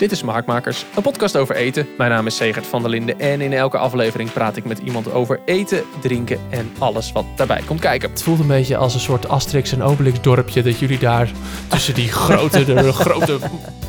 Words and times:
Dit 0.00 0.12
is 0.12 0.18
Smaakmakers, 0.18 0.84
een 0.96 1.02
podcast 1.02 1.36
over 1.36 1.54
eten. 1.56 1.88
Mijn 1.98 2.10
naam 2.10 2.26
is 2.26 2.36
Segert 2.36 2.66
van 2.66 2.82
der 2.82 2.90
Linden 2.90 3.20
en 3.20 3.40
in 3.40 3.52
elke 3.52 3.78
aflevering 3.78 4.32
praat 4.32 4.56
ik 4.56 4.64
met 4.64 4.78
iemand 4.78 5.12
over 5.12 5.40
eten, 5.44 5.82
drinken 6.00 6.40
en 6.50 6.72
alles 6.78 7.12
wat 7.12 7.24
daarbij 7.36 7.62
komt 7.66 7.80
kijken. 7.80 8.10
Het 8.10 8.22
voelt 8.22 8.40
een 8.40 8.46
beetje 8.46 8.76
als 8.76 8.94
een 8.94 9.00
soort 9.00 9.28
Asterix 9.28 9.72
en 9.72 9.82
Obelix 9.82 10.20
dorpje 10.20 10.62
dat 10.62 10.78
jullie 10.78 10.98
daar 10.98 11.30
tussen 11.68 11.94
die 11.94 12.12
grote, 12.12 12.64
de 12.64 12.92
grote... 13.02 13.38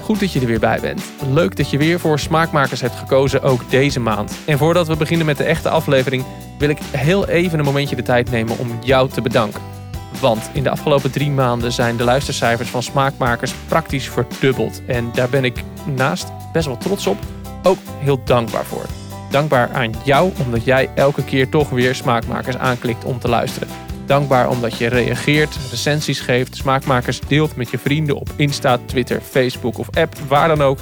Goed 0.01 0.19
dat 0.19 0.31
je 0.31 0.39
er 0.39 0.45
weer 0.45 0.59
bij 0.59 0.79
bent. 0.79 1.01
Leuk 1.33 1.55
dat 1.55 1.69
je 1.69 1.77
weer 1.77 1.99
voor 1.99 2.19
Smaakmakers 2.19 2.81
hebt 2.81 2.95
gekozen, 2.95 3.41
ook 3.41 3.69
deze 3.69 3.99
maand. 3.99 4.37
En 4.45 4.57
voordat 4.57 4.87
we 4.87 4.95
beginnen 4.95 5.25
met 5.25 5.37
de 5.37 5.43
echte 5.43 5.69
aflevering, 5.69 6.23
wil 6.57 6.69
ik 6.69 6.79
heel 6.91 7.27
even 7.27 7.59
een 7.59 7.65
momentje 7.65 7.95
de 7.95 8.03
tijd 8.03 8.31
nemen 8.31 8.57
om 8.57 8.79
jou 8.81 9.09
te 9.09 9.21
bedanken. 9.21 9.80
Want 10.19 10.49
in 10.53 10.63
de 10.63 10.69
afgelopen 10.69 11.11
drie 11.11 11.31
maanden 11.31 11.71
zijn 11.71 11.97
de 11.97 12.03
luistercijfers 12.03 12.69
van 12.69 12.83
smaakmakers 12.83 13.53
praktisch 13.67 14.09
verdubbeld. 14.09 14.81
En 14.85 15.09
daar 15.13 15.29
ben 15.29 15.43
ik 15.43 15.63
naast 15.95 16.31
best 16.53 16.65
wel 16.65 16.77
trots 16.77 17.07
op, 17.07 17.17
ook 17.63 17.77
heel 17.99 18.21
dankbaar 18.23 18.65
voor. 18.65 18.85
Dankbaar 19.29 19.69
aan 19.73 19.93
jou 20.03 20.31
omdat 20.45 20.63
jij 20.63 20.89
elke 20.95 21.23
keer 21.23 21.49
toch 21.49 21.69
weer 21.69 21.95
smaakmakers 21.95 22.57
aanklikt 22.57 23.03
om 23.03 23.19
te 23.19 23.27
luisteren. 23.27 23.67
Dankbaar 24.05 24.49
omdat 24.49 24.77
je 24.77 24.87
reageert, 24.87 25.57
recensies 25.69 26.19
geeft, 26.19 26.55
smaakmakers 26.55 27.19
deelt 27.27 27.55
met 27.55 27.69
je 27.69 27.77
vrienden 27.77 28.15
op 28.15 28.29
Insta, 28.35 28.77
Twitter, 28.85 29.21
Facebook 29.21 29.77
of 29.77 29.89
app, 29.97 30.15
waar 30.27 30.47
dan 30.47 30.61
ook. 30.61 30.79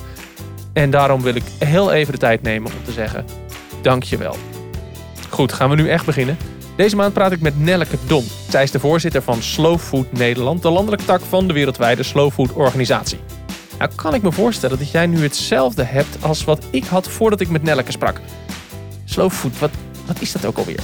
En 0.73 0.89
daarom 0.89 1.21
wil 1.21 1.35
ik 1.35 1.43
heel 1.57 1.91
even 1.91 2.13
de 2.13 2.19
tijd 2.19 2.41
nemen 2.41 2.71
om 2.71 2.83
te 2.83 2.91
zeggen: 2.91 3.25
dankjewel. 3.81 4.35
Goed, 5.29 5.53
gaan 5.53 5.69
we 5.69 5.75
nu 5.75 5.89
echt 5.89 6.05
beginnen. 6.05 6.37
Deze 6.79 6.95
maand 6.95 7.13
praat 7.13 7.31
ik 7.31 7.41
met 7.41 7.59
Nelleke 7.59 7.97
Don. 8.07 8.25
Zij 8.49 8.63
is 8.63 8.71
de 8.71 8.79
voorzitter 8.79 9.21
van 9.21 9.41
Slow 9.41 9.79
Food 9.79 10.11
Nederland, 10.11 10.61
de 10.61 10.69
landelijke 10.69 11.05
tak 11.05 11.21
van 11.21 11.47
de 11.47 11.53
wereldwijde 11.53 12.03
Slow 12.03 12.31
Food 12.31 12.53
organisatie. 12.53 13.19
Nou 13.77 13.91
kan 13.95 14.13
ik 14.13 14.21
me 14.21 14.31
voorstellen 14.31 14.77
dat 14.77 14.91
jij 14.91 15.05
nu 15.05 15.21
hetzelfde 15.21 15.83
hebt 15.83 16.23
als 16.23 16.43
wat 16.43 16.65
ik 16.69 16.83
had 16.83 17.07
voordat 17.07 17.39
ik 17.39 17.49
met 17.49 17.63
Nelleke 17.63 17.91
sprak. 17.91 18.21
Slow 19.05 19.31
food, 19.31 19.59
wat, 19.59 19.69
wat 20.05 20.21
is 20.21 20.31
dat 20.31 20.45
ook 20.45 20.57
alweer? 20.57 20.79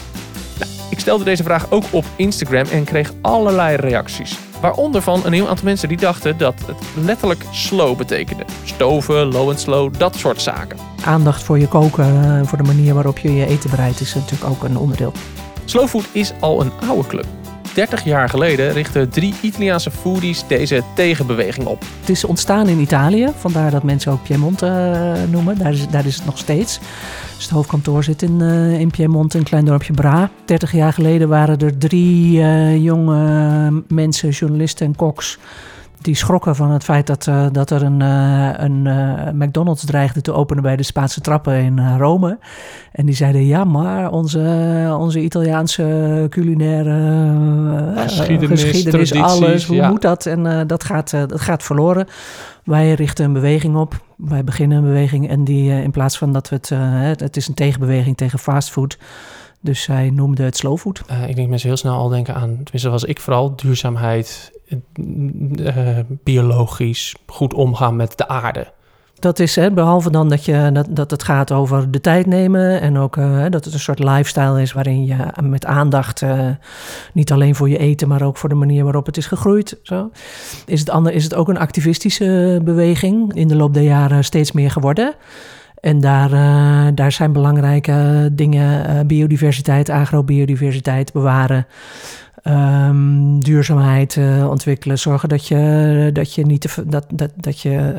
Nou, 0.59 0.71
ik 0.89 0.99
stelde 0.99 1.23
deze 1.23 1.43
vraag 1.43 1.71
ook 1.71 1.83
op 1.91 2.05
Instagram 2.15 2.65
en 2.65 2.83
kreeg 2.83 3.13
allerlei 3.21 3.75
reacties. 3.75 4.37
Waaronder 4.61 5.01
van 5.01 5.21
een 5.25 5.33
heel 5.33 5.49
aantal 5.49 5.65
mensen 5.65 5.87
die 5.87 5.97
dachten 5.97 6.37
dat 6.37 6.55
het 6.65 7.05
letterlijk 7.05 7.43
slow 7.51 7.97
betekende. 7.97 8.45
Stoven, 8.63 9.31
low 9.31 9.49
and 9.49 9.59
slow, 9.59 9.93
dat 9.97 10.15
soort 10.15 10.41
zaken. 10.41 10.77
Aandacht 11.05 11.43
voor 11.43 11.59
je 11.59 11.67
koken, 11.67 12.23
eh, 12.23 12.47
voor 12.47 12.57
de 12.57 12.63
manier 12.63 12.93
waarop 12.93 13.17
je 13.17 13.33
je 13.33 13.45
eten 13.45 13.69
bereidt, 13.69 13.99
is 13.99 14.13
natuurlijk 14.13 14.49
ook 14.51 14.63
een 14.63 14.77
onderdeel. 14.77 15.13
Slow 15.65 15.87
food 15.87 16.07
is 16.11 16.33
al 16.39 16.61
een 16.61 16.71
oude 16.87 17.07
club. 17.07 17.25
30 17.73 18.03
jaar 18.03 18.29
geleden 18.29 18.71
richtten 18.71 19.09
drie 19.09 19.33
Italiaanse 19.41 19.91
foodies 19.91 20.47
deze 20.47 20.83
tegenbeweging 20.95 21.67
op. 21.67 21.83
Het 21.99 22.09
is 22.09 22.23
ontstaan 22.23 22.67
in 22.67 22.79
Italië, 22.79 23.31
vandaar 23.37 23.71
dat 23.71 23.83
mensen 23.83 24.11
ook 24.11 24.23
Piemonte 24.23 24.65
uh, 24.65 25.31
noemen. 25.31 25.57
Daar 25.57 25.71
is, 25.71 25.87
daar 25.87 26.05
is 26.05 26.15
het 26.15 26.25
nog 26.25 26.37
steeds. 26.37 26.79
Dus 27.35 27.43
het 27.43 27.53
hoofdkantoor 27.53 28.03
zit 28.03 28.21
in, 28.21 28.39
uh, 28.39 28.79
in 28.79 28.91
Piemonte, 28.91 29.37
een 29.37 29.43
klein 29.43 29.65
dorpje 29.65 29.93
Bra. 29.93 30.29
30 30.45 30.71
jaar 30.71 30.93
geleden 30.93 31.29
waren 31.29 31.57
er 31.57 31.77
drie 31.77 32.37
uh, 32.37 32.83
jonge 32.83 33.83
mensen, 33.87 34.29
journalisten 34.29 34.85
en 34.85 34.95
koks 34.95 35.37
die 36.05 36.15
schrokken 36.15 36.55
van 36.55 36.71
het 36.71 36.83
feit 36.83 37.07
dat, 37.07 37.25
uh, 37.25 37.45
dat 37.51 37.69
er 37.69 37.83
een, 37.83 37.99
uh, 37.99 38.51
een 38.55 38.85
uh, 38.85 39.29
McDonald's 39.31 39.85
dreigde 39.85 40.21
te 40.21 40.33
openen 40.33 40.63
bij 40.63 40.75
de 40.75 40.83
Spaanse 40.83 41.21
trappen 41.21 41.55
in 41.55 41.97
Rome. 41.97 42.39
En 42.91 43.05
die 43.05 43.15
zeiden: 43.15 43.45
Ja, 43.45 43.63
maar 43.63 44.11
onze, 44.11 44.95
onze 44.99 45.19
Italiaanse 45.19 46.27
culinaire 46.29 47.93
geschiedenis, 47.95 48.63
geschiedenis 48.63 49.13
alles, 49.13 49.65
hoe 49.65 49.75
ja. 49.75 49.89
moet 49.89 50.01
dat? 50.01 50.25
En 50.25 50.67
dat, 50.67 50.83
gaat, 50.83 51.11
dat 51.11 51.41
gaat 51.41 51.63
verloren. 51.63 52.07
Wij 52.63 52.93
richten 52.93 53.25
een 53.25 53.33
beweging 53.33 53.75
op. 53.75 54.01
Wij 54.17 54.43
beginnen 54.43 54.77
een 54.77 54.83
beweging 54.83 55.29
en 55.29 55.43
die 55.43 55.71
in 55.71 55.91
plaats 55.91 56.17
van 56.17 56.33
dat 56.33 56.49
we 56.49 56.75
het. 56.75 57.19
het 57.19 57.37
is 57.37 57.47
een 57.47 57.53
tegenbeweging 57.53 58.17
tegen 58.17 58.39
fastfood. 58.39 58.97
Dus 59.61 59.81
zij 59.81 60.09
noemde 60.09 60.43
het 60.43 60.57
slow 60.57 60.77
food. 60.77 61.01
Uh, 61.11 61.29
ik 61.29 61.35
denk 61.35 61.49
mensen 61.49 61.67
heel 61.67 61.77
snel 61.77 61.95
al 61.95 62.09
denken 62.09 62.35
aan, 62.35 62.49
tenminste 62.63 62.89
was 62.89 63.03
ik 63.03 63.19
vooral, 63.19 63.55
duurzaamheid, 63.55 64.51
uh, 64.67 65.99
biologisch, 66.23 67.15
goed 67.25 67.53
omgaan 67.53 67.95
met 67.95 68.17
de 68.17 68.27
aarde. 68.27 68.73
Dat 69.19 69.39
is, 69.39 69.55
hè, 69.55 69.71
behalve 69.71 70.11
dan 70.11 70.29
dat, 70.29 70.45
je, 70.45 70.69
dat, 70.73 70.87
dat 70.89 71.11
het 71.11 71.23
gaat 71.23 71.51
over 71.51 71.91
de 71.91 72.01
tijd 72.01 72.25
nemen 72.25 72.81
en 72.81 72.97
ook 72.97 73.15
uh, 73.15 73.43
dat 73.49 73.65
het 73.65 73.73
een 73.73 73.79
soort 73.79 73.99
lifestyle 73.99 74.61
is 74.61 74.73
waarin 74.73 75.05
je 75.05 75.15
met 75.43 75.65
aandacht, 75.65 76.21
uh, 76.21 76.49
niet 77.13 77.31
alleen 77.31 77.55
voor 77.55 77.69
je 77.69 77.77
eten, 77.77 78.07
maar 78.07 78.21
ook 78.21 78.37
voor 78.37 78.49
de 78.49 78.55
manier 78.55 78.83
waarop 78.83 79.05
het 79.05 79.17
is 79.17 79.25
gegroeid. 79.25 79.79
Zo. 79.83 80.11
Is, 80.65 80.79
het 80.79 80.89
ander, 80.89 81.13
is 81.13 81.23
het 81.23 81.33
ook 81.33 81.49
een 81.49 81.57
activistische 81.57 82.61
beweging 82.63 83.33
in 83.33 83.47
de 83.47 83.55
loop 83.55 83.73
der 83.73 83.83
jaren 83.83 84.23
steeds 84.23 84.51
meer 84.51 84.71
geworden. 84.71 85.13
En 85.79 85.99
daar, 85.99 86.29
daar 86.95 87.11
zijn 87.11 87.33
belangrijke 87.33 88.29
dingen, 88.31 89.07
biodiversiteit, 89.07 89.89
agrobiodiversiteit 89.89 91.13
bewaren. 91.13 91.67
Um, 92.47 93.39
duurzaamheid 93.39 94.15
uh, 94.15 94.49
ontwikkelen. 94.49 94.99
Zorgen 94.99 95.29
dat 95.29 95.47
je, 95.47 96.09
dat 96.13 96.33
je, 96.33 96.45
niet 96.45 96.83
dat, 96.85 97.05
dat, 97.13 97.31
dat 97.35 97.59
je 97.59 97.95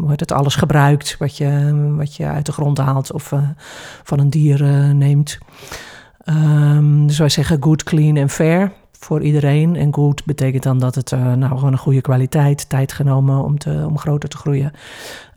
uh, 0.00 0.10
het, 0.10 0.32
alles 0.32 0.54
gebruikt 0.54 1.16
wat 1.18 1.36
je, 1.36 1.74
wat 1.96 2.16
je 2.16 2.26
uit 2.26 2.46
de 2.46 2.52
grond 2.52 2.78
haalt 2.78 3.12
of 3.12 3.32
uh, 3.32 3.40
van 4.02 4.18
een 4.18 4.30
dier 4.30 4.64
neemt. 4.94 5.38
Um, 6.24 7.06
dus 7.06 7.18
wij 7.18 7.28
zeggen 7.28 7.62
good, 7.62 7.82
clean 7.82 8.16
en 8.16 8.28
fair 8.28 8.72
voor 8.98 9.22
iedereen. 9.22 9.76
En 9.76 9.94
good 9.94 10.24
betekent 10.24 10.62
dan 10.62 10.78
dat 10.78 10.94
het 10.94 11.10
nou 11.10 11.56
gewoon 11.56 11.72
een 11.72 11.78
goede 11.78 12.00
kwaliteit, 12.00 12.68
tijd 12.68 12.92
genomen 12.92 13.44
om, 13.44 13.58
te, 13.58 13.84
om 13.88 13.98
groter 13.98 14.28
te 14.28 14.36
groeien. 14.36 14.72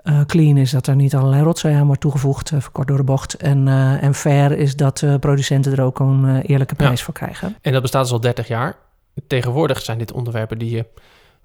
Uh, 0.03 0.21
clean 0.25 0.57
is 0.57 0.71
dat 0.71 0.87
er 0.87 0.95
niet 0.95 1.15
allerlei 1.15 1.43
rotzooi 1.43 1.73
aan 1.73 1.85
wordt 1.85 2.01
toegevoegd, 2.01 2.51
uh, 2.51 2.59
kort 2.71 2.87
door 2.87 2.97
de 2.97 3.03
bocht. 3.03 3.33
En, 3.33 3.67
uh, 3.67 4.03
en 4.03 4.13
fair 4.13 4.51
is 4.51 4.75
dat 4.75 5.05
producenten 5.19 5.71
er 5.71 5.83
ook 5.83 5.99
een 5.99 6.41
eerlijke 6.41 6.75
prijs 6.75 6.99
ja. 6.99 7.05
voor 7.05 7.13
krijgen. 7.13 7.57
En 7.61 7.71
dat 7.71 7.81
bestaat 7.81 8.03
dus 8.03 8.11
al 8.11 8.19
30 8.19 8.47
jaar. 8.47 8.75
Tegenwoordig 9.27 9.81
zijn 9.81 9.97
dit 9.97 10.11
onderwerpen 10.11 10.57
die 10.57 10.75
je 10.75 10.85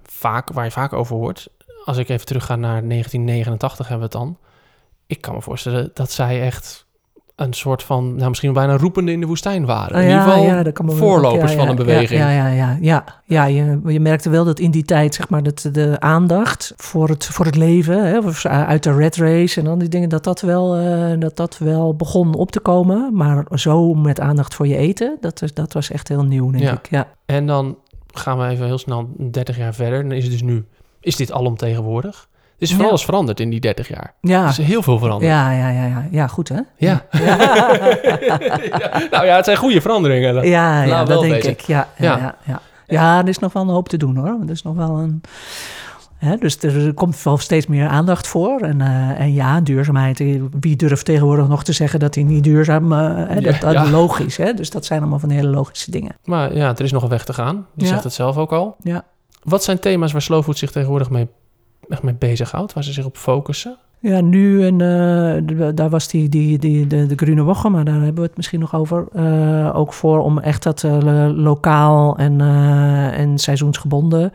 vaak, 0.03 0.49
waar 0.51 0.65
je 0.65 0.71
vaak 0.71 0.93
over 0.93 1.15
hoort. 1.15 1.49
Als 1.85 1.97
ik 1.97 2.09
even 2.09 2.25
terug 2.25 2.45
ga 2.45 2.55
naar 2.55 2.87
1989 2.87 3.87
hebben 3.87 4.09
we 4.09 4.17
het 4.17 4.23
dan. 4.25 4.37
Ik 5.07 5.21
kan 5.21 5.33
me 5.33 5.41
voorstellen 5.41 5.91
dat 5.93 6.11
zij 6.11 6.41
echt 6.41 6.85
een 7.39 7.53
soort 7.53 7.83
van, 7.83 8.15
nou 8.15 8.29
misschien 8.29 8.53
bijna 8.53 8.77
roepende 8.77 9.11
in 9.11 9.19
de 9.19 9.25
woestijn 9.25 9.65
waren. 9.65 9.95
Oh, 9.95 10.01
in 10.01 10.07
ieder 10.07 10.23
geval 10.23 10.43
ja, 10.43 10.63
ja, 10.63 10.71
voorlopers 10.85 11.51
ja, 11.51 11.57
van 11.57 11.67
een 11.67 11.75
beweging. 11.75 12.19
Ja, 12.19 12.29
ja, 12.29 12.47
ja, 12.47 12.77
ja. 12.81 13.03
ja 13.25 13.45
je, 13.45 13.79
je 13.85 13.99
merkte 13.99 14.29
wel 14.29 14.45
dat 14.45 14.59
in 14.59 14.71
die 14.71 14.83
tijd, 14.83 15.15
zeg 15.15 15.29
maar, 15.29 15.43
dat 15.43 15.69
de 15.71 15.99
aandacht 15.99 16.73
voor 16.77 17.09
het, 17.09 17.25
voor 17.25 17.45
het 17.45 17.55
leven, 17.55 18.07
hè, 18.07 18.49
uit 18.49 18.83
de 18.83 18.93
red 18.93 19.15
race 19.15 19.59
en 19.59 19.65
dan 19.65 19.79
die 19.79 19.89
dingen, 19.89 20.09
dat 20.09 20.23
dat, 20.23 20.41
wel, 20.41 20.79
uh, 20.79 21.19
dat 21.19 21.35
dat 21.35 21.57
wel 21.57 21.95
begon 21.95 22.33
op 22.33 22.51
te 22.51 22.59
komen. 22.59 23.09
Maar 23.13 23.45
zo 23.53 23.93
met 23.93 24.19
aandacht 24.19 24.55
voor 24.55 24.67
je 24.67 24.77
eten, 24.77 25.17
dat, 25.21 25.43
dat 25.53 25.73
was 25.73 25.91
echt 25.91 26.07
heel 26.07 26.23
nieuw, 26.23 26.51
denk 26.51 26.69
ik. 26.69 26.89
Ja. 26.89 27.07
En 27.25 27.47
dan 27.47 27.77
gaan 28.13 28.37
we 28.37 28.47
even 28.47 28.65
heel 28.65 28.77
snel 28.77 29.09
30 29.31 29.57
jaar 29.57 29.73
verder. 29.73 30.01
Dan 30.01 30.11
is 30.11 30.23
het 30.23 30.31
dus 30.31 30.41
nu, 30.41 30.65
is 30.99 31.15
dit 31.15 31.31
alomtegenwoordig? 31.31 32.28
Dus 32.59 32.69
van 32.71 32.79
ja. 32.79 32.87
alles 32.87 33.05
veranderd 33.05 33.39
in 33.39 33.49
die 33.49 33.59
30 33.59 33.87
jaar. 33.87 34.13
Ja. 34.21 34.43
Er 34.43 34.49
is 34.49 34.57
heel 34.57 34.81
veel 34.81 34.99
veranderd. 34.99 35.31
Ja, 35.31 35.51
ja, 35.51 35.69
ja, 35.69 35.85
ja. 35.85 36.07
ja 36.11 36.27
goed 36.27 36.49
hè? 36.49 36.59
Ja. 36.77 37.05
ja. 37.11 37.37
Nou 39.11 39.25
ja, 39.25 39.35
het 39.35 39.45
zijn 39.45 39.57
goede 39.57 39.81
veranderingen. 39.81 40.33
Dat, 40.33 40.43
ja, 40.45 40.83
ja 40.83 41.03
dat 41.03 41.21
denk 41.21 41.43
ik. 41.43 41.61
Ja, 41.61 41.87
ja. 41.97 42.35
Ja, 42.45 42.61
ja. 42.87 43.19
er 43.21 43.27
is 43.27 43.39
nog 43.39 43.53
wel 43.53 43.63
een 43.63 43.69
hoop 43.69 43.89
te 43.89 43.97
doen 43.97 44.15
hoor. 44.15 44.37
Er 44.43 44.49
is 44.49 44.61
nog 44.61 44.75
wel 44.75 44.97
een... 44.97 45.21
Hè, 46.17 46.37
dus 46.37 46.57
er 46.57 46.93
komt 46.93 47.23
wel 47.23 47.37
steeds 47.37 47.67
meer 47.67 47.87
aandacht 47.87 48.27
voor. 48.27 48.59
En, 48.59 48.79
uh, 48.79 49.19
en 49.19 49.33
ja, 49.33 49.61
duurzaamheid. 49.61 50.23
Wie 50.59 50.75
durft 50.75 51.05
tegenwoordig 51.05 51.47
nog 51.47 51.63
te 51.63 51.73
zeggen 51.73 51.99
dat 51.99 52.15
hij 52.15 52.23
niet 52.23 52.43
duurzaam... 52.43 52.93
Uh, 52.93 53.59
dat, 53.59 53.73
ja. 53.73 53.89
logisch, 53.89 54.37
hè? 54.37 54.53
Dus 54.53 54.69
dat 54.69 54.85
zijn 54.85 54.99
allemaal 54.99 55.19
van 55.19 55.29
hele 55.29 55.49
logische 55.49 55.91
dingen. 55.91 56.15
Maar 56.23 56.55
ja, 56.55 56.69
er 56.69 56.83
is 56.83 56.91
nog 56.91 57.03
een 57.03 57.09
weg 57.09 57.25
te 57.25 57.33
gaan. 57.33 57.65
Je 57.75 57.85
zegt 57.85 58.03
het 58.03 58.13
zelf 58.13 58.37
ook 58.37 58.51
al. 58.51 58.75
Ja. 58.83 59.03
Wat 59.43 59.63
zijn 59.63 59.79
thema's 59.79 60.11
waar 60.11 60.21
Slowfood 60.21 60.57
zich 60.57 60.71
tegenwoordig 60.71 61.09
mee 61.09 61.27
echt 61.89 62.03
mee 62.03 62.13
bezighoudt, 62.13 62.73
waar 62.73 62.83
ze 62.83 62.93
zich 62.93 63.05
op 63.05 63.17
focussen? 63.17 63.77
Ja, 64.01 64.21
nu 64.21 64.65
en 64.65 64.79
uh, 64.79 65.67
daar 65.75 65.89
was 65.89 66.07
die, 66.07 66.29
die, 66.29 66.57
die, 66.59 66.87
de, 66.87 67.05
de 67.05 67.15
Groene 67.15 67.43
Woche, 67.43 67.69
maar 67.69 67.85
daar 67.85 68.01
hebben 68.01 68.15
we 68.15 68.27
het 68.27 68.37
misschien 68.37 68.59
nog 68.59 68.75
over. 68.75 69.07
Uh, 69.15 69.75
ook 69.75 69.93
voor 69.93 70.19
om 70.19 70.39
echt 70.39 70.63
dat 70.63 70.83
uh, 70.83 71.29
lokaal 71.35 72.17
en, 72.17 72.41
en 73.11 73.37
seizoensgebonden, 73.37 74.33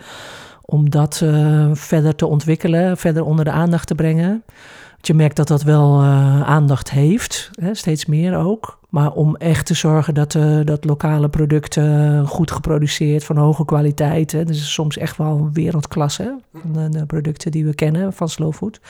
om 0.65 0.91
dat 0.91 1.25
verder 1.73 2.15
te 2.15 2.27
ontwikkelen, 2.27 2.97
verder 2.97 3.25
onder 3.25 3.45
de 3.45 3.51
aandacht 3.51 3.87
te 3.87 3.95
brengen. 3.95 4.43
Want 4.91 5.07
je 5.07 5.15
merkt 5.15 5.37
dat 5.37 5.49
dat 5.49 5.63
wel 5.63 6.03
aandacht 6.45 6.91
heeft, 6.91 7.51
hè, 7.61 7.75
steeds 7.75 8.07
meer 8.07 8.37
ook. 8.37 8.79
Maar 8.95 9.13
om 9.13 9.37
echt 9.37 9.67
te 9.67 9.75
zorgen 9.75 10.15
dat, 10.15 10.35
uh, 10.35 10.61
dat 10.65 10.85
lokale 10.85 11.29
producten 11.29 12.27
goed 12.27 12.51
geproduceerd, 12.51 13.25
van 13.25 13.37
hoge 13.37 13.65
kwaliteit. 13.65 14.33
Hè, 14.33 14.45
dus 14.45 14.73
soms 14.73 14.99
echt 14.99 15.17
wel 15.17 15.51
wereldklasse, 15.53 16.39
de, 16.73 16.89
de, 16.89 17.07
producten 17.07 17.51
die 17.51 17.65
we 17.65 17.75
kennen 17.75 18.13
van 18.13 18.29
Slow 18.29 18.53
Food. 18.53 18.81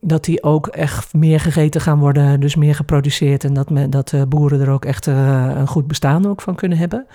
Dat 0.00 0.24
die 0.24 0.42
ook 0.42 0.66
echt 0.66 1.14
meer 1.14 1.40
gegeten 1.40 1.80
gaan 1.80 1.98
worden, 1.98 2.40
dus 2.40 2.54
meer 2.54 2.74
geproduceerd. 2.74 3.44
En 3.44 3.54
dat, 3.54 3.70
me, 3.70 3.88
dat 3.88 4.12
uh, 4.12 4.22
boeren 4.28 4.60
er 4.60 4.70
ook 4.70 4.84
echt 4.84 5.06
uh, 5.06 5.50
een 5.54 5.68
goed 5.68 5.86
bestaan 5.86 6.26
ook 6.26 6.40
van 6.40 6.54
kunnen 6.54 6.78
hebben. 6.78 7.06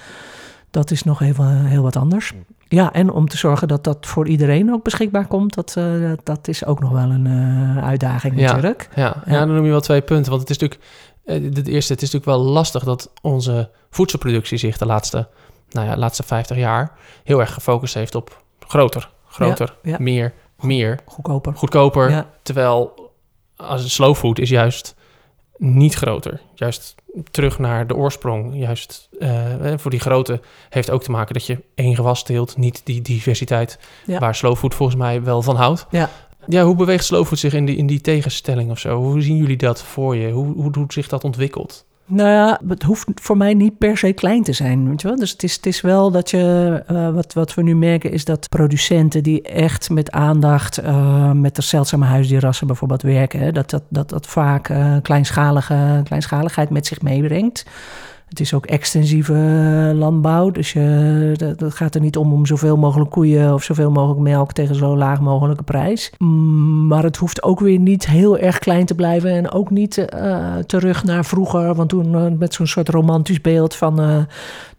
Dat 0.72 0.92
is 0.92 1.04
nog 1.04 1.22
even 1.22 1.66
heel 1.66 1.84
wat 1.84 1.96
anders. 1.96 2.34
Ja, 2.68 2.94
en 2.94 3.12
om 3.12 3.28
te 3.28 3.38
zorgen 3.38 3.68
dat 3.68 3.84
dat 3.84 4.06
voor 4.06 4.28
iedereen 4.28 4.74
ook 4.74 4.84
beschikbaar 4.84 5.28
komt, 5.28 5.54
dat, 5.54 5.76
uh, 5.78 6.12
dat, 6.24 6.48
is 6.48 6.66
ook 6.66 6.80
nog 6.80 6.92
wel 6.92 7.10
een 7.10 7.26
uh, 7.26 7.86
uitdaging 7.86 8.40
ja, 8.40 8.46
natuurlijk. 8.46 8.90
Ja. 8.96 9.04
Ja. 9.04 9.34
ja, 9.34 9.46
dan 9.46 9.56
noem 9.56 9.66
je 9.66 9.72
wel 9.72 9.82
twee 9.82 10.02
punten. 10.02 10.30
Want 10.30 10.42
het 10.42 10.50
is 10.50 10.58
natuurlijk, 10.58 10.90
het 11.34 11.68
eerste, 11.68 11.94
het 11.94 12.02
is 12.02 12.12
natuurlijk 12.12 12.26
wel 12.26 12.52
lastig 12.52 12.84
dat 12.84 13.12
onze 13.22 13.70
voedselproductie 13.90 14.58
zich 14.58 14.78
de 14.78 14.86
laatste, 14.86 15.28
nou 15.70 15.88
ja, 15.88 15.98
laatste 15.98 16.24
50 16.24 16.58
jaar 16.58 16.92
heel 17.24 17.40
erg 17.40 17.54
gefocust 17.54 17.94
heeft 17.94 18.16
op 18.16 18.44
groter, 18.60 19.10
groter, 19.28 19.76
ja, 19.84 19.98
meer, 20.00 20.34
meer. 20.60 21.00
Goedkoper. 21.06 21.56
Goedkoper. 21.56 22.26
Terwijl 22.42 23.12
als 23.56 23.94
slow 23.94 24.16
food 24.16 24.40
is 24.40 24.50
juist 24.50 24.96
niet 25.58 25.94
groter. 25.94 26.42
Juist 26.54 26.96
terug 27.32 27.60
naar 27.60 27.88
de 27.88 27.96
oorsprong. 27.96 28.56
Juist 28.56 29.10
uh, 29.20 29.74
voor 29.76 29.92
die 29.92 30.00
grote 30.00 30.42
heeft 30.70 30.90
ook 30.90 31.04
te 31.04 31.12
maken 31.12 31.34
dat 31.34 31.46
je 31.46 31.64
één 31.76 31.96
gewas 31.96 32.24
teelt, 32.24 32.58
niet 32.58 32.82
die 32.84 33.02
diversiteit 33.02 33.80
waar 34.06 34.36
slow 34.36 34.56
food 34.56 34.76
volgens 34.76 34.98
mij 34.98 35.24
wel 35.24 35.42
van 35.42 35.56
houdt. 35.56 35.86
Ja. 35.90 36.10
Ja, 36.48 36.64
hoe 36.64 36.76
beweegt 36.76 37.06
slow 37.06 37.26
food 37.26 37.40
zich 37.40 37.54
in 37.54 37.66
die, 37.66 37.76
in 37.76 37.88
die 37.88 38.02
tegenstelling 38.02 38.72
of 38.72 38.80
zo? 38.80 39.02
Hoe 39.02 39.22
zien 39.22 39.38
jullie 39.38 39.58
dat 39.58 39.84
voor 39.84 40.16
je? 40.16 40.32
Hoe, 40.32 40.54
hoe, 40.54 40.72
hoe 40.74 40.86
zich 40.88 41.08
dat 41.08 41.24
ontwikkelt? 41.24 41.86
Nou 42.10 42.30
ja, 42.30 42.60
het 42.68 42.84
hoeft 42.84 43.08
voor 43.14 43.38
mij 43.38 43.54
niet 43.54 43.78
per 43.78 43.98
se 43.98 44.14
klein 44.14 44.44
te 44.44 44.54
zijn. 44.54 44.90
Weet 44.90 45.02
je 45.02 45.08
wel? 45.08 45.18
Dus 45.18 45.32
het 45.32 45.44
is, 45.44 45.56
het 45.56 45.66
is 45.66 45.82
wel 45.82 46.12
dat 46.12 46.30
je. 46.30 46.84
Uh, 46.92 47.14
wat, 47.14 47.34
wat 47.34 47.54
we 47.54 47.64
nu 47.64 47.76
merken 47.76 48.12
is 48.12 48.26
dat 48.26 48.50
producenten 48.50 49.24
die 49.24 49.42
echt 49.42 49.90
met 49.90 50.12
aandacht 50.12 50.84
uh, 50.84 51.32
met 51.32 51.56
de 51.56 51.62
zeldzame 51.62 52.06
huisdierrassen 52.06 52.68
bijvoorbeeld 52.68 53.02
werken, 53.02 53.40
hè, 53.40 53.52
dat, 53.52 53.70
dat, 53.70 53.84
dat 53.90 54.10
dat 54.10 54.28
vaak 54.28 54.70
uh, 54.70 54.96
kleinschalige, 55.02 56.02
kleinschaligheid 56.04 56.70
met 56.70 56.86
zich 56.86 57.02
meebrengt. 57.02 57.66
Het 58.30 58.40
is 58.40 58.54
ook 58.54 58.66
extensieve 58.66 59.34
landbouw. 59.96 60.52
Dus 60.52 60.74
je, 60.74 61.54
dat, 61.58 61.74
gaat 61.74 61.96
er 61.96 62.02
niet 62.02 62.18
om 62.18 62.34
om 62.34 62.46
zoveel 62.46 62.78
mogelijk 62.78 63.10
koeien 63.10 63.54
of 63.54 63.64
zoveel 63.64 63.92
mogelijk 63.92 64.20
melk 64.20 64.54
tegen 64.54 64.76
zo 64.76 64.98
laag 64.98 65.20
mogelijke 65.22 65.64
prijs. 65.64 66.12
Maar 66.88 67.04
het 67.04 67.18
hoeft 67.18 67.44
ook 67.44 67.60
weer 67.60 67.80
niet 67.80 68.08
heel 68.08 68.38
erg 68.38 68.60
klein 68.60 68.86
te 68.86 68.96
blijven. 68.96 69.32
En 69.32 69.52
ook 69.52 69.70
niet 69.70 70.08
uh, 70.14 70.56
terug 70.56 71.04
naar 71.04 71.26
vroeger. 71.26 71.76
Want 71.76 71.90
toen 71.90 72.14
uh, 72.14 72.26
met 72.38 72.54
zo'n 72.54 72.68
soort 72.68 72.90
romantisch 72.90 73.42
beeld 73.42 73.76
van 73.76 74.02
uh, 74.02 74.18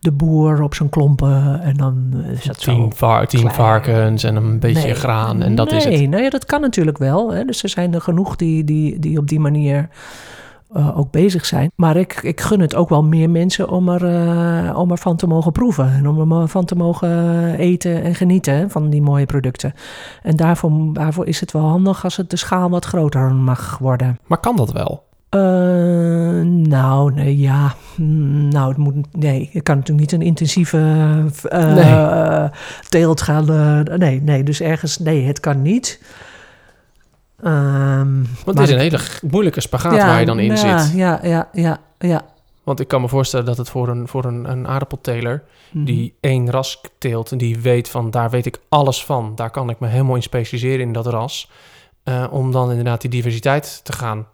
de 0.01 0.13
boer 0.13 0.63
op 0.63 0.75
zijn 0.75 0.89
klompen. 0.89 1.61
En 1.63 1.77
dan 1.77 2.15
is 2.33 2.45
dat 2.45 2.61
tien, 2.61 2.75
zo 2.75 2.91
var 2.95 3.27
tien 3.27 3.51
varkens 3.51 4.25
en 4.25 4.37
een 4.37 4.59
beetje 4.59 4.83
nee, 4.83 4.95
graan. 4.95 5.43
En 5.43 5.55
dat 5.55 5.71
nee, 5.71 5.79
is 5.79 5.85
het. 5.85 6.11
Nou 6.11 6.23
ja, 6.23 6.31
dat 6.31 6.45
kan 6.45 6.61
natuurlijk 6.61 6.99
wel. 6.99 7.33
Hè. 7.33 7.45
Dus 7.45 7.63
er 7.63 7.69
zijn 7.69 7.95
er 7.95 8.01
genoeg 8.01 8.37
die, 8.37 8.65
die, 8.65 8.99
die 8.99 9.19
op 9.19 9.29
die 9.29 9.41
manier 9.41 9.89
uh, 10.77 10.99
ook 10.99 11.11
bezig 11.11 11.47
zijn. 11.47 11.71
Maar 11.75 11.97
ik, 11.97 12.23
ik 12.23 12.41
gun 12.41 12.61
het 12.61 12.75
ook 12.75 12.89
wel 12.89 13.05
meer 13.05 13.31
mensen 13.31 13.69
om, 13.69 13.89
er, 13.89 14.03
uh, 14.03 14.79
om 14.79 14.91
ervan 14.91 15.17
te 15.17 15.27
mogen 15.27 15.53
proeven. 15.53 15.93
En 15.93 16.09
om 16.09 16.33
ervan 16.33 16.65
te 16.65 16.75
mogen 16.75 17.55
eten 17.55 18.03
en 18.03 18.15
genieten 18.15 18.71
van 18.71 18.91
die 18.91 19.03
mooie 19.03 19.27
producten. 19.27 19.75
En 20.23 20.37
daarvoor, 20.37 20.93
daarvoor 20.93 21.27
is 21.27 21.41
het 21.41 21.53
wel 21.53 21.63
handig 21.69 22.05
als 22.05 22.17
het 22.17 22.31
de 22.31 22.37
schaal 22.37 22.71
wat 22.71 22.85
groter 22.85 23.35
mag 23.35 23.79
worden. 23.79 24.19
Maar 24.27 24.39
kan 24.39 24.57
dat 24.57 24.73
wel? 24.73 25.07
Uh, 25.31 25.41
nou, 26.45 27.13
nee, 27.13 27.39
ja. 27.39 27.75
Nou, 28.51 28.69
het 28.69 28.77
moet. 28.77 28.95
Nee, 29.17 29.51
ik 29.53 29.65
kan 29.65 29.77
natuurlijk 29.77 30.11
niet 30.11 30.21
een 30.21 30.27
intensieve 30.27 30.79
uh, 31.53 31.75
nee. 31.75 32.51
teelt 32.89 33.21
gaan. 33.21 33.51
Uh, 33.51 33.97
nee, 33.97 34.23
nee, 34.23 34.43
dus 34.43 34.61
ergens. 34.61 34.99
Nee, 34.99 35.27
het 35.27 35.41
kan 35.41 35.63
niet. 35.63 36.01
Um, 37.45 38.27
Want 38.45 38.59
het 38.59 38.69
is 38.69 38.75
een 38.75 38.79
hele 38.79 39.01
moeilijke 39.31 39.61
spagaat 39.61 39.95
ja, 39.95 40.07
waar 40.07 40.21
je 40.21 40.27
dan 40.27 40.39
in 40.39 40.57
ja, 40.57 40.79
zit. 40.79 40.97
Ja, 40.97 41.21
ja, 41.23 41.49
ja, 41.53 41.81
ja. 41.99 42.25
Want 42.63 42.81
ik 42.81 42.89
kan 42.89 43.01
me 43.01 43.09
voorstellen 43.09 43.47
dat 43.47 43.57
het 43.57 43.71
voor 43.71 43.89
een, 43.89 44.09
voor 44.09 44.25
een, 44.25 44.51
een 44.51 44.69
aardappelteler 44.69 45.43
mm. 45.71 45.85
die 45.85 46.15
één 46.21 46.51
ras 46.51 46.81
teelt 46.99 47.33
en 47.33 47.39
die 47.39 47.59
weet 47.59 47.89
van 47.89 48.11
daar 48.11 48.31
weet 48.31 48.47
ik 48.47 48.61
alles 48.69 49.05
van, 49.05 49.35
daar 49.35 49.51
kan 49.51 49.71
ik 49.71 49.79
me 49.79 49.87
helemaal 49.87 50.15
in 50.15 50.23
specialiseren 50.23 50.81
in 50.81 50.93
dat 50.93 51.07
ras, 51.07 51.51
uh, 52.05 52.27
om 52.31 52.53
dan 52.53 52.71
inderdaad 52.71 53.01
die 53.01 53.11
diversiteit 53.11 53.81
te 53.85 53.93
gaan 53.93 54.27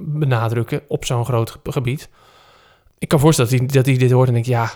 benadrukken 0.00 0.82
op 0.88 1.04
zo'n 1.04 1.24
groot 1.24 1.56
gebied. 1.64 2.08
Ik 2.98 3.08
kan 3.08 3.20
voorstellen 3.20 3.50
dat 3.50 3.60
hij, 3.60 3.68
dat 3.68 3.86
hij 3.86 3.96
dit 3.96 4.10
hoort 4.10 4.26
en 4.28 4.32
denkt, 4.32 4.48
ja, 4.48 4.70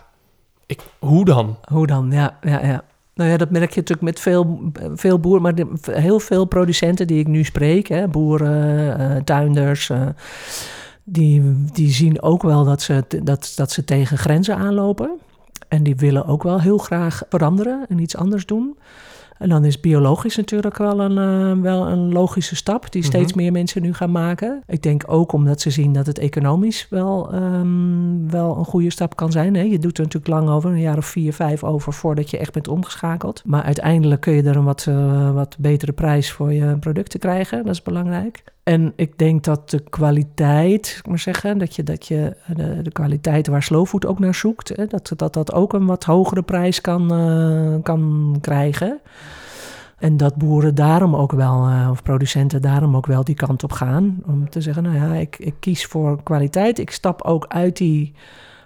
ik, 0.67 0.81
hoe 0.99 1.25
dan? 1.25 1.59
Hoe 1.65 1.87
dan, 1.87 2.11
ja, 2.11 2.39
ja, 2.43 2.65
ja. 2.65 2.85
Nou 3.15 3.31
ja, 3.31 3.37
dat 3.37 3.51
merk 3.51 3.71
je 3.71 3.81
natuurlijk 3.81 4.09
met 4.09 4.21
veel, 4.21 4.73
veel 4.95 5.19
boeren, 5.19 5.43
maar 5.43 5.55
heel 5.91 6.21
veel 6.21 6.45
producenten 6.45 7.07
die 7.07 7.19
ik 7.19 7.27
nu 7.27 7.45
spreek, 7.45 7.89
hè, 7.89 8.09
boeren, 8.09 9.01
uh, 9.01 9.17
tuinders, 9.17 9.89
uh, 9.89 10.07
die, 11.05 11.65
die 11.73 11.91
zien 11.91 12.23
ook 12.23 12.43
wel 12.43 12.65
dat 12.65 12.83
ze, 12.83 13.05
dat, 13.23 13.53
dat 13.57 13.71
ze 13.71 13.85
tegen 13.85 14.19
grenzen 14.19 14.57
aanlopen. 14.57 15.11
En 15.69 15.83
die 15.83 15.97
willen 15.97 16.27
ook 16.27 16.43
wel 16.43 16.61
heel 16.61 16.79
graag 16.79 17.23
veranderen 17.29 17.85
en 17.89 17.99
iets 17.99 18.17
anders 18.17 18.47
doen. 18.47 18.79
En 19.43 19.49
dan 19.49 19.65
is 19.65 19.81
biologisch 19.81 20.37
natuurlijk 20.37 20.79
wel 20.79 21.01
een, 21.01 21.57
uh, 21.57 21.63
wel 21.63 21.89
een 21.89 22.13
logische 22.13 22.57
stap 22.57 22.93
die 22.93 23.03
steeds 23.03 23.33
mm-hmm. 23.33 23.43
meer 23.43 23.53
mensen 23.53 23.83
nu 23.83 23.95
gaan 23.95 24.11
maken. 24.11 24.63
Ik 24.67 24.83
denk 24.83 25.03
ook 25.07 25.33
omdat 25.33 25.61
ze 25.61 25.71
zien 25.71 25.93
dat 25.93 26.07
het 26.07 26.19
economisch 26.19 26.87
wel, 26.91 27.35
um, 27.35 28.31
wel 28.31 28.57
een 28.57 28.65
goede 28.65 28.91
stap 28.91 29.17
kan 29.17 29.33
zijn. 29.33 29.55
Hè? 29.55 29.63
Je 29.63 29.79
doet 29.79 29.99
er 29.99 30.05
natuurlijk 30.05 30.33
lang 30.33 30.49
over, 30.49 30.71
een 30.71 30.81
jaar 30.81 30.97
of 30.97 31.07
vier, 31.07 31.33
vijf 31.33 31.65
over 31.65 31.93
voordat 31.93 32.31
je 32.31 32.39
echt 32.39 32.53
bent 32.53 32.69
omgeschakeld. 32.69 33.43
Maar 33.45 33.63
uiteindelijk 33.63 34.21
kun 34.21 34.33
je 34.33 34.43
er 34.43 34.57
een 34.57 34.65
wat, 34.65 34.87
uh, 34.89 35.31
wat 35.35 35.57
betere 35.59 35.93
prijs 35.93 36.31
voor 36.31 36.53
je 36.53 36.77
producten 36.79 37.21
krijgen. 37.21 37.65
Dat 37.65 37.75
is 37.75 37.83
belangrijk. 37.83 38.43
En 38.63 38.93
ik 38.97 39.19
denk 39.19 39.45
dat 39.45 39.71
de 39.71 39.81
kwaliteit, 39.91 40.97
ik 40.99 41.09
maar 41.09 41.19
zeggen, 41.19 41.59
dat 41.59 41.77
je, 41.77 41.83
dat 41.83 42.07
je 42.07 42.37
de, 42.55 42.83
de 42.83 42.93
kwaliteit 42.93 43.47
waar 43.47 43.63
Slowfood 43.63 44.07
ook 44.07 44.19
naar 44.19 44.35
zoekt, 44.35 44.77
hè, 44.77 44.87
dat, 44.87 45.13
dat 45.17 45.35
dat 45.35 45.53
ook 45.53 45.73
een 45.73 45.87
wat 45.87 46.05
hogere 46.05 46.43
prijs 46.43 46.81
kan, 46.81 47.13
uh, 47.13 47.75
kan 47.83 48.37
krijgen. 48.41 49.01
En 50.03 50.17
dat 50.17 50.37
boeren 50.37 50.75
daarom 50.75 51.17
ook 51.17 51.33
wel, 51.33 51.69
uh, 51.69 51.89
of 51.91 52.03
producenten 52.03 52.63
daarom 52.63 52.97
ook 52.97 53.07
wel 53.07 53.25
die 53.25 53.35
kant 53.35 53.65
op 53.65 53.73
gaan. 53.73 54.23
Om 54.27 54.51
te 54.51 54.61
zeggen, 54.61 54.83
nou 54.83 54.97
ja, 54.97 55.15
ik, 55.15 55.39
ik 55.39 55.55
kies 55.61 55.87
voor 55.87 56.23
kwaliteit. 56.23 56.79
Ik 56.79 56.91
stap 56.91 57.23
ook 57.23 57.47
uit 57.49 57.77
die, 57.77 58.13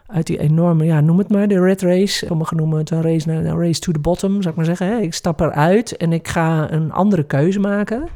uit 0.06 0.26
die 0.26 0.38
enorme, 0.38 0.84
ja, 0.84 1.00
noem 1.00 1.18
het 1.18 1.28
maar, 1.28 1.48
de 1.48 1.60
red 1.60 1.82
race. 1.82 2.26
Sommigen 2.26 2.56
noemen 2.56 2.78
het 2.78 2.90
een 2.90 3.02
race, 3.02 3.32
een 3.32 3.58
race 3.58 3.80
to 3.80 3.92
the 3.92 3.98
bottom, 3.98 4.42
zou 4.42 4.48
ik 4.48 4.54
maar 4.54 4.76
zeggen. 4.76 5.02
Ik 5.02 5.14
stap 5.14 5.40
eruit 5.40 5.96
en 5.96 6.12
ik 6.12 6.28
ga 6.28 6.72
een 6.72 6.92
andere 6.92 7.24
keuze 7.24 7.60
maken. 7.60 8.08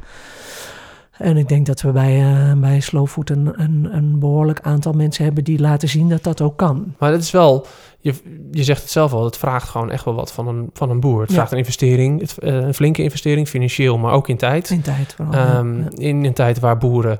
En 1.21 1.37
ik 1.37 1.47
denk 1.47 1.65
dat 1.65 1.81
we 1.81 1.91
bij, 1.91 2.19
uh, 2.19 2.53
bij 2.53 2.79
Slowfood 2.79 3.29
een, 3.29 3.61
een, 3.61 3.89
een, 3.91 4.19
behoorlijk 4.19 4.59
aantal 4.61 4.93
mensen 4.93 5.23
hebben 5.23 5.43
die 5.43 5.59
laten 5.59 5.89
zien 5.89 6.09
dat 6.09 6.23
dat 6.23 6.41
ook 6.41 6.57
kan. 6.57 6.95
Maar 6.97 7.11
dat 7.11 7.21
is 7.21 7.31
wel, 7.31 7.65
je, 7.99 8.13
je 8.51 8.63
zegt 8.63 8.81
het 8.81 8.91
zelf 8.91 9.13
al, 9.13 9.25
het 9.25 9.37
vraagt 9.37 9.69
gewoon 9.69 9.91
echt 9.91 10.05
wel 10.05 10.13
wat 10.13 10.31
van 10.31 10.47
een, 10.47 10.69
van 10.73 10.89
een 10.89 10.99
boer. 10.99 11.21
Het 11.21 11.29
ja. 11.29 11.35
vraagt 11.35 11.51
een 11.51 11.57
investering, 11.57 12.21
het, 12.21 12.35
uh, 12.39 12.53
een 12.53 12.73
flinke 12.73 13.03
investering, 13.03 13.47
financieel, 13.47 13.97
maar 13.97 14.13
ook 14.13 14.27
in 14.27 14.37
tijd. 14.37 14.69
In 14.69 14.81
tijd 14.81 15.13
vooral, 15.13 15.57
um, 15.57 15.77
ja. 15.77 15.89
In 15.95 16.25
een 16.25 16.33
tijd 16.33 16.59
waar 16.59 16.77
boeren 16.77 17.19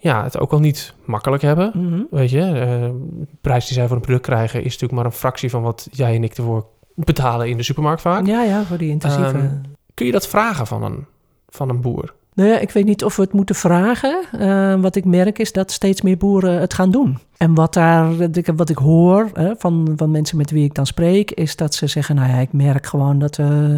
ja, 0.00 0.22
het 0.24 0.38
ook 0.38 0.52
al 0.52 0.60
niet 0.60 0.94
makkelijk 1.04 1.42
hebben. 1.42 1.72
Mhm. 1.74 2.02
Weet 2.10 2.30
je, 2.30 2.38
uh, 2.38 2.50
de 2.50 3.26
prijs 3.40 3.66
die 3.66 3.74
zij 3.74 3.86
voor 3.86 3.96
een 3.96 4.02
product 4.02 4.24
krijgen 4.24 4.58
is 4.58 4.72
natuurlijk 4.72 4.92
maar 4.92 5.04
een 5.04 5.12
fractie 5.12 5.50
van 5.50 5.62
wat 5.62 5.88
jij 5.90 6.14
en 6.14 6.24
ik 6.24 6.36
ervoor 6.36 6.66
betalen 6.94 7.48
in 7.48 7.56
de 7.56 7.62
supermarkt 7.62 8.00
vaak. 8.00 8.26
Ja, 8.26 8.42
ja, 8.42 8.64
voor 8.64 8.78
die 8.78 8.90
intensieve. 8.90 9.36
Um, 9.36 9.60
kun 9.94 10.06
je 10.06 10.12
dat 10.12 10.28
vragen 10.28 10.66
van 10.66 10.82
een, 10.82 11.06
van 11.48 11.68
een 11.68 11.80
boer? 11.80 12.14
Nou 12.38 12.50
ja, 12.50 12.58
ik 12.58 12.70
weet 12.70 12.84
niet 12.84 13.04
of 13.04 13.16
we 13.16 13.22
het 13.22 13.32
moeten 13.32 13.54
vragen. 13.54 14.24
Uh, 14.40 14.80
wat 14.80 14.96
ik 14.96 15.04
merk 15.04 15.38
is 15.38 15.52
dat 15.52 15.70
steeds 15.70 16.02
meer 16.02 16.16
boeren 16.16 16.60
het 16.60 16.74
gaan 16.74 16.90
doen. 16.90 17.18
En 17.36 17.54
wat, 17.54 17.74
daar, 17.74 18.10
wat 18.56 18.68
ik 18.68 18.76
hoor 18.76 19.30
hè, 19.32 19.52
van, 19.58 19.92
van 19.96 20.10
mensen 20.10 20.36
met 20.36 20.50
wie 20.50 20.64
ik 20.64 20.74
dan 20.74 20.86
spreek, 20.86 21.30
is 21.30 21.56
dat 21.56 21.74
ze 21.74 21.86
zeggen: 21.86 22.14
Nou 22.14 22.28
ja, 22.28 22.36
ik 22.36 22.52
merk 22.52 22.86
gewoon 22.86 23.18
dat. 23.18 23.38
Uh, 23.38 23.74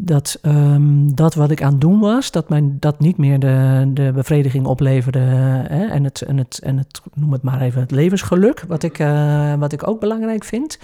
dat, 0.00 0.38
um, 0.42 1.14
dat 1.14 1.34
wat 1.34 1.50
ik 1.50 1.62
aan 1.62 1.72
het 1.72 1.80
doen 1.80 2.00
was, 2.00 2.30
dat 2.30 2.48
mijn 2.48 2.76
dat 2.80 3.00
niet 3.00 3.16
meer 3.16 3.38
de, 3.38 3.90
de 3.94 4.10
bevrediging 4.14 4.66
opleverde. 4.66 5.18
Hè, 5.18 5.86
en, 5.86 6.04
het, 6.04 6.22
en, 6.22 6.36
het, 6.36 6.60
en 6.62 6.78
het, 6.78 7.00
noem 7.14 7.32
het 7.32 7.42
maar 7.42 7.60
even, 7.60 7.80
het 7.80 7.90
levensgeluk, 7.90 8.64
wat 8.68 8.82
ik, 8.82 8.98
uh, 8.98 9.54
wat 9.54 9.72
ik 9.72 9.88
ook 9.88 10.00
belangrijk 10.00 10.44
vind. 10.44 10.78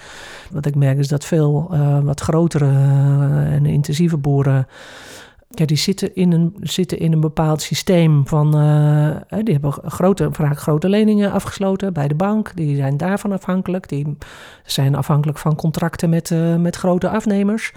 Wat 0.51 0.65
ik 0.65 0.75
merk 0.75 0.97
is 0.97 1.07
dat 1.07 1.25
veel 1.25 1.75
wat 2.03 2.19
grotere 2.19 2.69
en 3.49 3.65
intensieve 3.65 4.17
boeren. 4.17 4.67
Ja, 5.55 5.65
die 5.65 5.77
zitten 5.77 6.15
in 6.15 6.31
een, 6.31 6.55
zitten 6.61 6.99
in 6.99 7.11
een 7.11 7.19
bepaald 7.19 7.61
systeem 7.61 8.27
van. 8.27 8.57
Uh, 8.57 9.15
die 9.43 9.53
hebben 9.53 9.71
grote, 9.71 10.29
vaak 10.31 10.59
grote 10.59 10.89
leningen 10.89 11.31
afgesloten 11.31 11.93
bij 11.93 12.07
de 12.07 12.15
bank. 12.15 12.55
Die 12.55 12.75
zijn 12.75 12.97
daarvan 12.97 13.31
afhankelijk. 13.31 13.89
Die 13.89 14.17
zijn 14.65 14.95
afhankelijk 14.95 15.37
van 15.37 15.55
contracten 15.55 16.09
met, 16.09 16.29
uh, 16.29 16.55
met 16.55 16.75
grote 16.75 17.09
afnemers. 17.09 17.73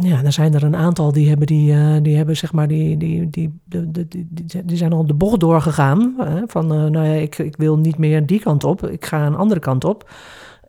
Ja, 0.00 0.22
dan 0.22 0.32
zijn 0.32 0.54
er 0.54 0.62
een 0.62 0.76
aantal 0.76 1.12
die 1.12 1.28
hebben, 1.28 1.46
die, 1.46 1.72
uh, 1.72 1.96
die 2.02 2.16
hebben 2.16 2.36
zeg 2.36 2.52
maar, 2.52 2.68
die, 2.68 2.96
die, 2.96 3.30
die, 3.30 3.60
die, 3.64 3.90
die, 4.28 4.64
die, 4.64 4.76
zijn 4.76 4.92
al 4.92 5.06
de 5.06 5.14
bocht 5.14 5.40
doorgegaan. 5.40 6.14
van, 6.46 6.66
nou 6.66 7.06
ja, 7.06 7.14
ik, 7.14 7.38
ik 7.38 7.56
wil 7.56 7.78
niet 7.78 7.98
meer 7.98 8.26
die 8.26 8.40
kant 8.40 8.64
op, 8.64 8.86
ik 8.86 9.04
ga 9.04 9.26
een 9.26 9.36
andere 9.36 9.60
kant 9.60 9.84
op 9.84 10.10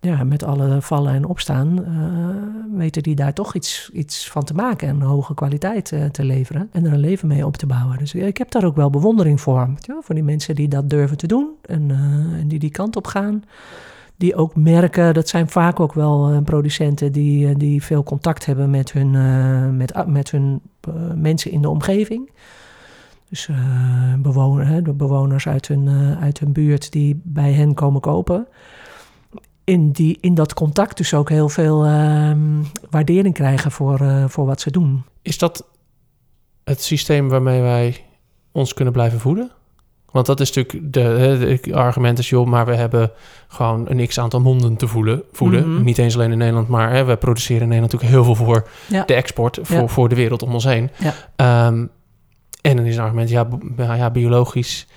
ja, 0.06 0.24
met 0.24 0.44
alle 0.44 0.82
vallen 0.82 1.14
en 1.14 1.26
opstaan, 1.26 1.80
uh, 1.80 2.78
weten 2.78 3.04
die 3.04 3.16
daar 3.16 3.34
toch 3.34 3.56
iets, 3.56 3.90
iets 3.94 4.30
van 4.30 4.44
te 4.44 4.54
maken 4.54 4.88
en 4.88 5.02
hoge 5.02 5.34
kwaliteit 5.34 5.92
uh, 5.92 6.06
te 6.06 6.24
leveren 6.24 6.70
en 6.72 6.86
er 6.86 6.94
een 6.94 7.00
leven 7.00 7.28
mee 7.28 7.46
op 7.46 7.58
te 7.58 7.66
bouwen. 7.66 7.98
Dus 7.98 8.14
ik 8.14 8.38
heb 8.38 8.52
daar 8.52 8.64
ook 8.64 8.76
wel 8.76 8.90
bewondering 8.90 9.42
voor. 9.42 9.70
Voor 10.02 10.16
die 10.16 10.24
mensen 10.24 10.56
die 10.56 10.68
dat 10.68 10.90
durven 10.90 11.18
te 11.18 11.28
doen 11.28 11.50
en, 11.62 11.90
uh, 11.90 11.98
en 12.40 12.48
die 12.48 12.60
die 12.60 12.72
kant 12.72 12.96
op 12.96 13.08
gaan. 13.08 13.44
die 14.18 14.36
ook 14.36 14.56
merken, 14.56 15.14
dat 15.14 15.28
zijn 15.28 15.50
vaak 15.50 15.80
ook 15.80 15.94
wel 15.94 16.30
eh, 16.30 16.38
producenten 16.44 17.12
die, 17.12 17.48
eh, 17.48 17.56
die 17.58 17.84
veel 17.84 18.04
contact 18.04 18.46
hebben 18.46 18.70
met 18.70 18.92
hun, 18.92 19.16
eh, 19.16 19.70
met, 19.70 20.08
met 20.08 20.32
hun 20.32 20.62
eh, 20.82 20.94
mensen 21.16 21.52
in 21.52 21.62
de 21.62 21.70
omgeving. 21.70 22.30
Dus 23.30 23.48
eh, 23.48 24.14
bewoner, 24.18 24.84
de 24.84 24.94
bewoners 24.94 25.48
uit 25.48 25.68
hun, 25.68 25.88
eh, 25.88 26.22
uit 26.22 26.40
hun 26.40 26.52
buurt 26.52 26.92
die 26.92 27.22
bij 27.24 27.54
hen 27.54 27.74
komen 27.74 28.02
kopen. 28.02 28.48
In, 29.66 29.92
die, 29.92 30.18
in 30.22 30.34
dat 30.34 30.54
contact 30.54 30.98
dus 30.98 31.14
ook 31.14 31.30
heel 31.30 31.50
veel 31.50 31.86
ehm, 31.86 32.40
waardering 32.90 33.34
krijgen 33.34 33.72
voor, 33.72 34.00
eh, 34.00 34.24
voor 34.28 34.46
wat 34.46 34.62
ze 34.62 34.72
doen. 34.72 35.04
Is 35.22 35.38
dat 35.38 35.66
het 36.64 36.82
systeem 36.82 37.30
waarmee 37.30 37.62
wij 37.62 38.06
ons 38.52 38.74
kunnen 38.74 38.94
blijven 38.94 39.20
voeden? 39.20 39.52
Want 40.12 40.28
dat 40.28 40.40
is 40.40 40.52
natuurlijk 40.54 40.94
de, 40.94 41.74
argument 41.74 42.20
is, 42.20 42.30
joh, 42.30 42.48
maar 42.48 42.66
we 42.66 42.76
hebben 42.76 43.12
gewoon 43.48 43.86
een 43.90 44.08
x-aantal 44.08 44.40
monden 44.40 44.76
te 44.76 44.88
voelen, 44.88 45.24
voeden. 45.32 45.74
Mhm. 45.74 45.84
Niet 45.84 45.98
eens 45.98 46.16
alleen 46.16 46.32
in 46.32 46.38
Nederland, 46.38 46.68
maar 46.68 46.92
hè, 46.92 47.04
we 47.04 47.16
produceren 47.18 47.62
in 47.62 47.68
Nederland 47.68 47.92
natuurlijk 47.94 48.26
heel 48.26 48.36
veel 48.36 48.46
voor 48.46 48.68
Ja. 48.88 49.04
de 49.06 49.14
export, 49.14 49.60
voor, 49.62 49.78
Ja. 49.82 49.88
voor 49.88 50.10
de 50.10 50.16
wereld 50.16 50.44
om 50.44 50.54
ons 50.54 50.64
heen. 50.64 50.90
Ja. 51.00 51.14
Ehm, 51.36 51.86
en 52.62 52.76
dan 52.76 52.86
is 52.86 52.96
een 52.96 53.04
argument, 53.04 53.30
ja, 53.30 53.48
ja, 53.78 54.10
biologisch 54.10 54.88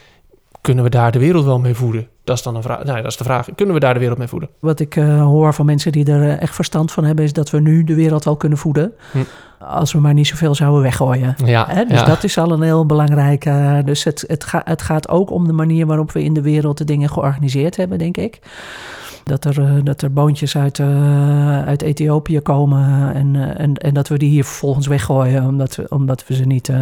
kunnen 0.60 0.84
we 0.84 0.90
daar 0.90 1.12
de 1.12 1.18
wereld 1.18 1.44
wel 1.44 1.58
mee 1.58 1.74
voeden? 1.74 2.08
Dat 2.28 2.36
is 2.36 2.42
dan 2.42 2.56
een 2.56 2.62
vraag. 2.62 2.84
Nou, 2.84 2.96
ja, 2.96 3.02
dat 3.02 3.10
is 3.10 3.16
de 3.16 3.24
vraag. 3.24 3.48
Kunnen 3.54 3.74
we 3.74 3.80
daar 3.80 3.94
de 3.94 4.00
wereld 4.00 4.18
mee 4.18 4.28
voeden? 4.28 4.48
Wat 4.60 4.80
ik 4.80 4.96
eh, 4.96 5.22
hoor 5.22 5.54
van 5.54 5.66
mensen 5.66 5.92
die 5.92 6.10
er 6.12 6.22
eh, 6.22 6.42
echt 6.42 6.54
verstand 6.54 6.92
van 6.92 7.04
hebben, 7.04 7.24
is 7.24 7.32
dat 7.32 7.50
we 7.50 7.60
nu 7.60 7.84
de 7.84 7.94
wereld 7.94 8.24
wel 8.24 8.36
kunnen 8.36 8.58
voeden. 8.58 8.92
Hm. 9.12 9.18
Als 9.58 9.92
we 9.92 9.98
maar 10.00 10.14
niet 10.14 10.26
zoveel 10.26 10.54
zouden 10.54 10.82
weggooien. 10.82 11.34
Ja, 11.44 11.66
Hè, 11.68 11.84
dus 11.84 12.00
ja. 12.00 12.06
dat 12.06 12.24
is 12.24 12.38
al 12.38 12.52
een 12.52 12.62
heel 12.62 12.86
belangrijk. 12.86 13.44
eh, 13.44 13.78
dus 13.84 14.04
het, 14.04 14.24
het, 14.26 14.44
ga, 14.44 14.60
het 14.64 14.82
gaat 14.82 15.08
ook 15.08 15.30
om 15.30 15.46
de 15.46 15.52
manier 15.52 15.86
waarop 15.86 16.12
we 16.12 16.22
in 16.24 16.32
de 16.34 16.42
wereld 16.42 16.78
de 16.78 16.84
dingen 16.84 17.08
georganiseerd 17.08 17.76
hebben, 17.76 17.98
denk 17.98 18.16
ik. 18.16 18.38
Dat 19.28 19.44
er, 19.44 19.62
eh, 19.62 19.74
dat 19.84 20.02
er 20.02 20.12
boontjes 20.12 20.56
uit, 20.56 20.78
eh, 20.78 21.62
uit 21.62 21.82
Ethiopië 21.82 22.40
komen 22.40 23.14
en, 23.14 23.36
eh, 23.36 23.60
en, 23.60 23.74
en 23.74 23.94
dat 23.94 24.08
we 24.08 24.18
die 24.18 24.30
hier 24.30 24.44
vervolgens 24.44 24.86
weggooien 24.86 25.46
omdat, 25.46 25.76
we, 25.76 25.86
omdat, 25.88 26.26
we 26.26 26.34
ze 26.34 26.44
niet, 26.44 26.72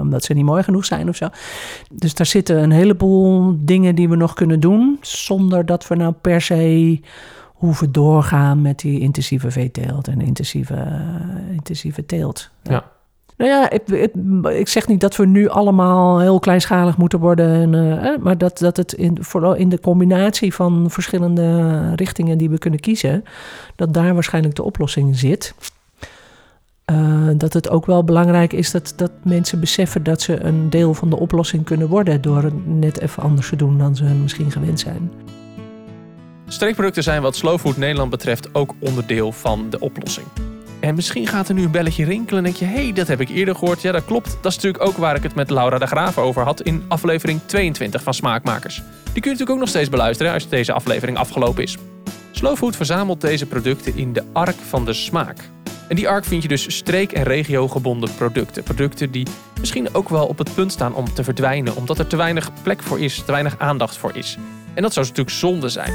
omdat 0.00 0.24
ze 0.24 0.32
niet 0.32 0.44
mooi 0.44 0.62
genoeg 0.62 0.84
zijn 0.84 1.08
of 1.08 1.16
zo. 1.16 1.28
Dus 1.92 2.14
daar 2.14 2.26
zitten 2.26 2.62
een 2.62 2.70
heleboel 2.70 3.56
dingen 3.58 3.94
die 3.94 4.08
we 4.08 4.16
nog 4.16 4.34
kunnen 4.34 4.60
doen 4.60 4.98
zonder 5.00 5.66
dat 5.66 5.88
we 5.88 5.94
nou 5.94 6.12
per 6.20 6.40
se 6.40 7.00
hoeven 7.44 7.92
doorgaan 7.92 8.62
met 8.62 8.78
die 8.78 9.00
intensieve 9.00 9.50
veeteelt 9.50 10.08
en 10.08 10.20
intensieve, 10.20 10.86
intensieve 11.52 12.06
teelt. 12.06 12.50
Ja. 12.62 12.84
Nou 13.36 13.50
ja, 13.50 13.70
ik, 14.50 14.68
zeg 14.68 14.88
niet 14.88 15.00
dat 15.00 15.16
we 15.16 15.26
nu 15.26 15.48
allemaal 15.48 16.20
heel 16.20 16.38
kleinschalig 16.38 16.96
moeten 16.96 17.18
worden, 17.18 17.74
en, 17.74 18.00
eh, 18.02 18.18
maar 18.18 18.38
dat, 18.38 18.58
dat 18.58 18.76
het 18.76 18.92
in, 18.92 19.18
vooral 19.20 19.54
in 19.54 19.68
de 19.68 19.80
combinatie 19.80 20.54
van 20.54 20.90
verschillende 20.90 21.92
richtingen 21.94 22.38
die 22.38 22.50
we 22.50 22.58
kunnen 22.58 22.80
kiezen, 22.80 23.24
dat 23.74 23.94
daar 23.94 24.14
waarschijnlijk 24.14 24.54
de 24.54 24.62
oplossing 24.62 25.16
zit. 25.18 25.54
Eh, 26.84 27.28
dat 27.36 27.52
het 27.52 27.68
ook 27.68 27.86
wel 27.86 28.04
belangrijk 28.04 28.52
is 28.52 28.70
dat, 28.70 28.92
dat 28.96 29.10
mensen 29.22 29.60
beseffen 29.60 30.02
dat 30.02 30.22
ze 30.22 30.40
een 30.40 30.70
deel 30.70 30.94
van 30.94 31.10
de 31.10 31.18
oplossing 31.18 31.64
kunnen 31.64 31.88
worden 31.88 32.20
door 32.20 32.42
het 32.42 32.66
net 32.66 33.00
even 33.00 33.22
anders 33.22 33.48
te 33.48 33.56
doen 33.56 33.78
dan 33.78 33.96
ze 33.96 34.04
misschien 34.04 34.50
gewend 34.50 34.80
zijn. 34.80 35.10
Streekproducten 36.48 37.02
zijn 37.02 37.22
wat 37.22 37.36
Slow 37.36 37.58
Food 37.58 37.76
Nederland 37.76 38.10
betreft 38.10 38.54
ook 38.54 38.74
onderdeel 38.78 39.32
van 39.32 39.70
de 39.70 39.80
oplossing. 39.80 40.26
En 40.86 40.94
misschien 40.94 41.26
gaat 41.26 41.48
er 41.48 41.54
nu 41.54 41.62
een 41.62 41.70
belletje 41.70 42.04
rinkelen 42.04 42.38
en 42.38 42.44
denk 42.44 42.56
je... 42.56 42.64
hé, 42.64 42.82
hey, 42.82 42.92
dat 42.92 43.08
heb 43.08 43.20
ik 43.20 43.28
eerder 43.28 43.54
gehoord. 43.54 43.82
Ja, 43.82 43.92
dat 43.92 44.04
klopt. 44.04 44.38
Dat 44.40 44.52
is 44.52 44.54
natuurlijk 44.54 44.84
ook 44.84 44.96
waar 44.96 45.16
ik 45.16 45.22
het 45.22 45.34
met 45.34 45.50
Laura 45.50 45.78
de 45.78 45.86
Graaf 45.86 46.18
over 46.18 46.42
had... 46.42 46.60
in 46.62 46.84
aflevering 46.88 47.40
22 47.46 48.02
van 48.02 48.14
Smaakmakers. 48.14 48.74
Die 48.76 48.84
kun 49.02 49.12
je 49.12 49.20
natuurlijk 49.20 49.50
ook 49.50 49.58
nog 49.58 49.68
steeds 49.68 49.88
beluisteren 49.88 50.32
als 50.32 50.48
deze 50.48 50.72
aflevering 50.72 51.18
afgelopen 51.18 51.62
is. 51.62 51.76
Slow 52.30 52.56
Food 52.56 52.76
verzamelt 52.76 53.20
deze 53.20 53.46
producten 53.46 53.96
in 53.96 54.12
de 54.12 54.22
Ark 54.32 54.56
van 54.68 54.84
de 54.84 54.92
Smaak. 54.92 55.50
En 55.88 55.96
die 55.96 56.08
ark 56.08 56.24
vind 56.24 56.42
je 56.42 56.48
dus 56.48 56.76
streek- 56.76 57.12
en 57.12 57.22
regiogebonden 57.22 58.14
producten. 58.14 58.62
Producten 58.62 59.10
die 59.10 59.26
misschien 59.60 59.94
ook 59.94 60.08
wel 60.08 60.26
op 60.26 60.38
het 60.38 60.54
punt 60.54 60.72
staan 60.72 60.94
om 60.94 61.14
te 61.14 61.24
verdwijnen... 61.24 61.76
omdat 61.76 61.98
er 61.98 62.06
te 62.06 62.16
weinig 62.16 62.50
plek 62.62 62.82
voor 62.82 63.00
is, 63.00 63.22
te 63.24 63.32
weinig 63.32 63.58
aandacht 63.58 63.96
voor 63.96 64.16
is. 64.16 64.38
En 64.74 64.82
dat 64.82 64.92
zou 64.92 65.06
natuurlijk 65.06 65.36
zonde 65.36 65.68
zijn. 65.68 65.92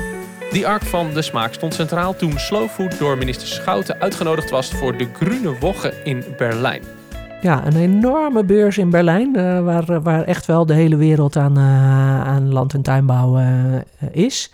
Die 0.52 0.68
ark 0.68 0.84
van 0.84 1.14
de 1.14 1.22
smaak 1.22 1.54
stond 1.54 1.74
centraal 1.74 2.16
toen 2.16 2.40
Slow 2.40 2.70
Food 2.70 3.00
door 3.00 3.18
minister 3.18 3.48
Schouten 3.48 4.00
uitgenodigd 4.00 4.50
was 4.50 4.72
voor 4.72 4.98
de 4.98 5.08
Grüne 5.14 5.56
Woche 5.60 5.94
in 6.04 6.24
Berlijn. 6.38 6.82
Ja, 7.42 7.66
een 7.66 7.76
enorme 7.76 8.44
beurs 8.44 8.78
in 8.78 8.90
Berlijn, 8.90 9.36
eh, 9.36 9.64
waar, 9.64 10.02
waar 10.02 10.24
echt 10.24 10.46
wel 10.46 10.66
de 10.66 10.74
hele 10.74 10.96
wereld 10.96 11.36
aan, 11.36 11.58
eh, 11.58 12.22
aan 12.28 12.52
land- 12.54 12.74
en 12.74 12.82
tuinbouw 12.82 13.38
eh, 13.38 13.46
is. 14.12 14.52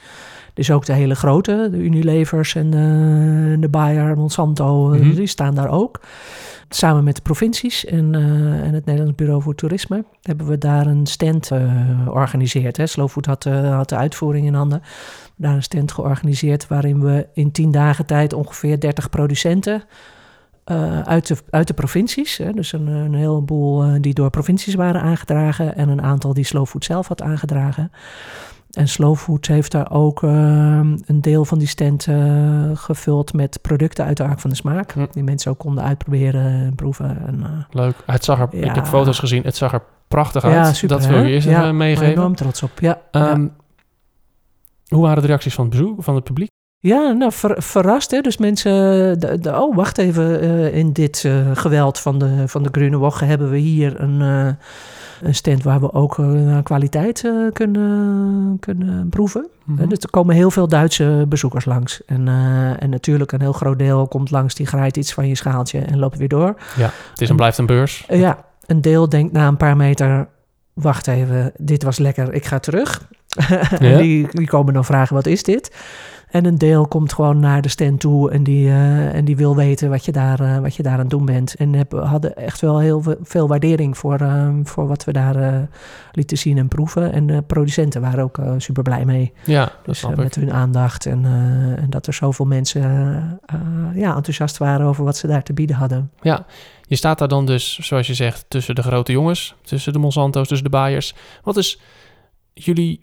Dus 0.54 0.72
ook 0.72 0.86
de 0.86 0.94
hele 0.94 1.16
grote, 1.16 1.68
de 1.72 1.77
Unilevers 1.77 2.56
en 2.56 2.66
eh, 2.66 3.62
de 3.62 3.68
Bayer, 3.70 4.18
Monsanto, 4.18 4.92
eh, 4.92 5.00
Mhm. 5.00 5.16
die 5.16 5.27
staan 5.27 5.56
daar 5.56 5.70
ook. 5.70 6.00
Samen 6.70 7.04
met 7.04 7.16
de 7.16 7.22
provincies 7.22 7.86
en, 7.86 8.16
eh, 8.16 8.22
en 8.64 8.74
het 8.74 8.86
Nederlands 8.86 9.16
Bureau 9.16 9.42
voor 9.42 9.56
Toerisme 9.56 10.06
hebben 10.22 10.48
we 10.48 10.58
daar 10.58 10.88
een 10.88 11.06
stand 11.06 11.52
eh, 11.52 12.04
georganiseerd. 12.04 12.78
Hè. 12.78 12.88
Slow 12.88 13.10
Food 13.10 13.26
had, 13.26 13.46
eh, 13.46 13.76
had 13.76 13.90
de 13.90 13.96
uitvoering 13.96 14.46
in 14.46 14.54
handen. 14.54 14.82
Daar 15.36 15.56
een 15.56 15.64
stand 15.64 15.92
georganiseerd 15.92 16.68
waarin 16.68 17.02
we 17.02 17.28
in 17.34 17.52
tien 17.52 17.72
dagen 17.72 18.06
tijd 18.06 18.34
ongeveer 18.34 18.80
30 18.80 19.10
producenten 19.10 19.84
uit, 21.04 21.28
de, 21.28 21.38
uit 21.50 21.68
de 21.68 21.74
provincies. 21.74 22.38
Hè, 22.38 22.52
dus 22.52 22.72
een, 22.72 22.88
een 22.88 23.14
heleboel 23.14 24.02
die 24.02 24.14
door 24.14 24.30
provincies 24.30 24.76
waren 24.76 25.02
aangedragen 25.02 25.76
en 25.76 25.90
een 25.90 26.02
aantal 26.02 26.34
die 26.34 26.44
Slow 26.44 26.66
Food 26.66 26.86
zelf 26.86 27.08
had 27.08 27.22
aangedragen. 27.22 27.92
En 28.77 28.88
Slow 28.88 29.15
Food 29.15 29.46
heeft 29.48 29.72
daar 29.72 29.91
ook 29.91 30.24
eh, 30.24 30.29
een 31.05 31.22
deel 31.22 31.46
van 31.46 31.57
die 31.57 31.67
stand 31.67 32.07
eh, 32.07 32.15
gevuld 32.74 33.34
met 33.34 33.60
producten 33.62 34.05
uit 34.05 34.17
de 34.17 34.24
Ark 34.24 34.39
van 34.39 34.50
de 34.50 34.55
Smaak. 34.55 34.91
Hm. 34.91 35.05
Die 35.12 35.24
mensen 35.24 35.51
ook 35.51 35.57
konden 35.57 35.84
uitproberen 35.84 36.41
en 36.46 36.75
proeven. 36.75 37.27
En, 37.27 37.43
eh, 37.43 37.50
Leuk. 37.69 37.96
Het 38.05 38.24
zag 38.24 38.39
er, 38.39 38.48
Ik 38.51 38.75
heb 38.75 38.86
foto's 38.86 39.19
gezien. 39.19 39.43
Het 39.43 39.55
zag 39.55 39.74
er 39.74 39.81
prachtig 40.07 40.43
uit. 40.43 40.53
ja, 40.53 40.74
super. 40.74 40.98
dat 40.98 41.05
wil 41.07 41.19
je 41.24 41.29
eerst 41.29 41.48
ja, 41.48 41.62
even 41.62 41.77
meegeven. 41.77 42.12
enorm 42.12 42.36
trots 42.36 42.63
op. 42.63 42.72
Ja. 42.79 43.01
Ehm, 43.12 43.48
Hoe 44.88 45.01
waren 45.01 45.22
de 45.22 45.27
reacties 45.27 45.53
van 45.53 45.65
het 45.65 45.74
bezoek, 45.74 46.03
van 46.03 46.15
het 46.15 46.24
publiek? 46.24 46.50
Ja, 46.79 47.12
nou, 47.12 47.31
ver- 47.31 47.63
verrast. 47.63 48.12
Hè? 48.12 48.22
Dus 48.22 48.38
mensen, 48.38 48.72
de, 49.19 49.39
de- 49.39 49.60
oh, 49.62 49.75
wacht 49.75 49.98
even, 49.98 50.41
eh, 50.41 50.75
in 50.77 50.93
dit 50.93 51.29
geweld 51.53 52.00
van 52.00 52.19
de, 52.19 52.48
van 52.48 52.63
de 52.63 52.69
Grüne 52.72 52.98
Woche 52.98 53.25
hebben 53.25 53.50
we 53.50 53.57
hier 53.57 54.01
een, 54.01 54.57
een 55.22 55.36
stand 55.36 55.64
waar 55.64 55.80
we 55.80 55.94
ook 55.94 56.18
eh, 56.20 56.26
naar 56.26 56.64
kwaliteit 56.64 57.26
eh, 57.26 57.32
kunnen, 57.54 58.58
kunnen 58.60 59.10
proeven. 59.10 59.48
Mhm. 59.64 59.88
Dus 59.88 60.00
er 60.00 60.10
komen 60.10 60.36
heel 60.36 60.52
veel 60.52 60.68
Duitse 60.68 61.26
bezoekers 61.30 61.66
langs. 61.66 62.06
En, 62.06 62.28
eh, 62.28 62.84
en 62.84 62.90
natuurlijk 62.90 63.32
een 63.32 63.42
heel 63.42 63.54
groot 63.54 63.80
deel 63.80 64.08
komt 64.08 64.32
langs, 64.32 64.56
die 64.56 64.66
grijpt 64.66 64.98
iets 64.98 65.14
van 65.14 65.28
je 65.28 65.36
schaaltje 65.36 65.80
en 65.80 66.00
loopt 66.00 66.18
weer 66.18 66.28
door. 66.28 66.56
Het 66.76 67.22
is 67.22 67.30
en 67.30 67.36
blijft 67.36 67.58
een 67.58 67.66
beurs. 67.66 68.06
Ja, 68.10 68.46
een 68.66 68.82
deel 68.82 69.10
denkt 69.10 69.34
na 69.34 69.48
een 69.48 69.58
paar 69.58 69.76
meter, 69.78 70.28
wacht 70.74 71.08
even, 71.08 71.52
dit 71.58 71.84
was 71.84 71.98
lekker, 71.98 72.34
ik 72.34 72.46
ga 72.46 72.60
terug. 72.60 73.08
En 73.80 73.90
Ja. 73.90 73.98
die, 73.98 74.28
die 74.32 74.48
komen 74.48 74.74
dan 74.74 74.86
vragen, 74.86 75.16
wat 75.16 75.26
is 75.26 75.44
dit? 75.44 75.72
En 76.38 76.46
een 76.46 76.58
deel 76.58 76.88
komt 76.88 77.13
gewoon 77.13 77.39
naar 77.39 77.62
de 77.62 77.70
stand 77.70 78.00
toe 78.00 78.32
en 78.32 78.44
die, 78.44 78.67
eh, 78.67 79.15
en 79.15 79.25
die 79.25 79.36
wil 79.36 79.56
weten 79.56 79.89
wat 79.89 80.06
je 80.06 80.12
daar, 80.12 80.39
eh, 80.39 80.58
wat 80.58 80.75
je 80.75 80.84
daar 80.84 80.94
aan 80.94 81.00
het 81.00 81.10
doen 81.10 81.25
bent. 81.25 81.56
En 81.56 81.74
heb, 81.74 81.91
hadden 81.91 82.36
echt 82.36 82.62
wel 82.62 82.79
heel 82.79 83.01
ve- 83.01 83.17
veel 83.22 83.48
waardering 83.48 83.98
voor, 83.98 84.20
eh, 84.20 84.50
voor 84.63 84.88
wat 84.88 85.03
we 85.03 85.12
daar 85.13 85.67
lieten 86.12 86.38
zien 86.38 86.58
en 86.58 86.67
proeven. 86.67 87.12
En 87.13 87.27
de 87.27 87.41
producenten 87.41 88.01
waren 88.01 88.24
ook 88.24 88.39
super 88.58 88.84
blij 88.84 89.06
mee. 89.06 89.34
Ja, 89.46 89.63
dat 89.65 89.74
Dus 89.86 90.00
snap 90.00 90.12
ik. 90.12 90.17
met 90.17 90.36
hun 90.36 90.53
aandacht 90.53 91.06
en, 91.06 91.25
en 91.77 91.89
dat 91.89 92.08
er 92.08 92.13
zoveel 92.13 92.46
mensen 92.46 92.82
ja, 93.94 94.15
enthousiast 94.15 94.58
waren 94.58 94.86
over 94.88 95.03
wat 95.03 95.17
ze 95.17 95.27
daar 95.27 95.44
te 95.44 95.53
bieden 95.53 95.75
hadden. 95.75 96.12
Ja, 96.22 96.46
je 96.88 96.96
staat 96.96 97.20
daar 97.20 97.27
dan 97.27 97.46
dus, 97.46 97.79
zoals 97.79 98.08
je 98.08 98.13
zegt, 98.13 98.46
tussen 98.48 98.75
de 98.75 98.82
grote 98.84 99.12
jongens, 99.12 99.56
tussen 99.62 99.94
de 99.94 100.00
Monsanto's, 100.00 100.48
tussen 100.48 100.70
de 100.72 100.77
Bayers. 100.77 101.15
Wat 101.44 101.58
is 101.58 101.79
jullie 102.53 103.00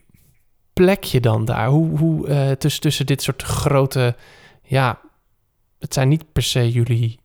plekje 0.74 1.20
dan 1.20 1.44
daar? 1.44 1.68
Hoe, 1.68 1.98
hoe 1.98 2.28
eh, 2.28 2.50
tussen, 2.50 2.80
tussen 2.80 3.06
dit 3.06 3.22
soort 3.22 3.42
grote, 3.42 4.14
ja, 4.62 4.98
het 5.78 5.94
zijn 5.94 6.08
niet 6.08 6.32
per 6.32 6.42
se 6.42 6.70
jullie 6.70 7.18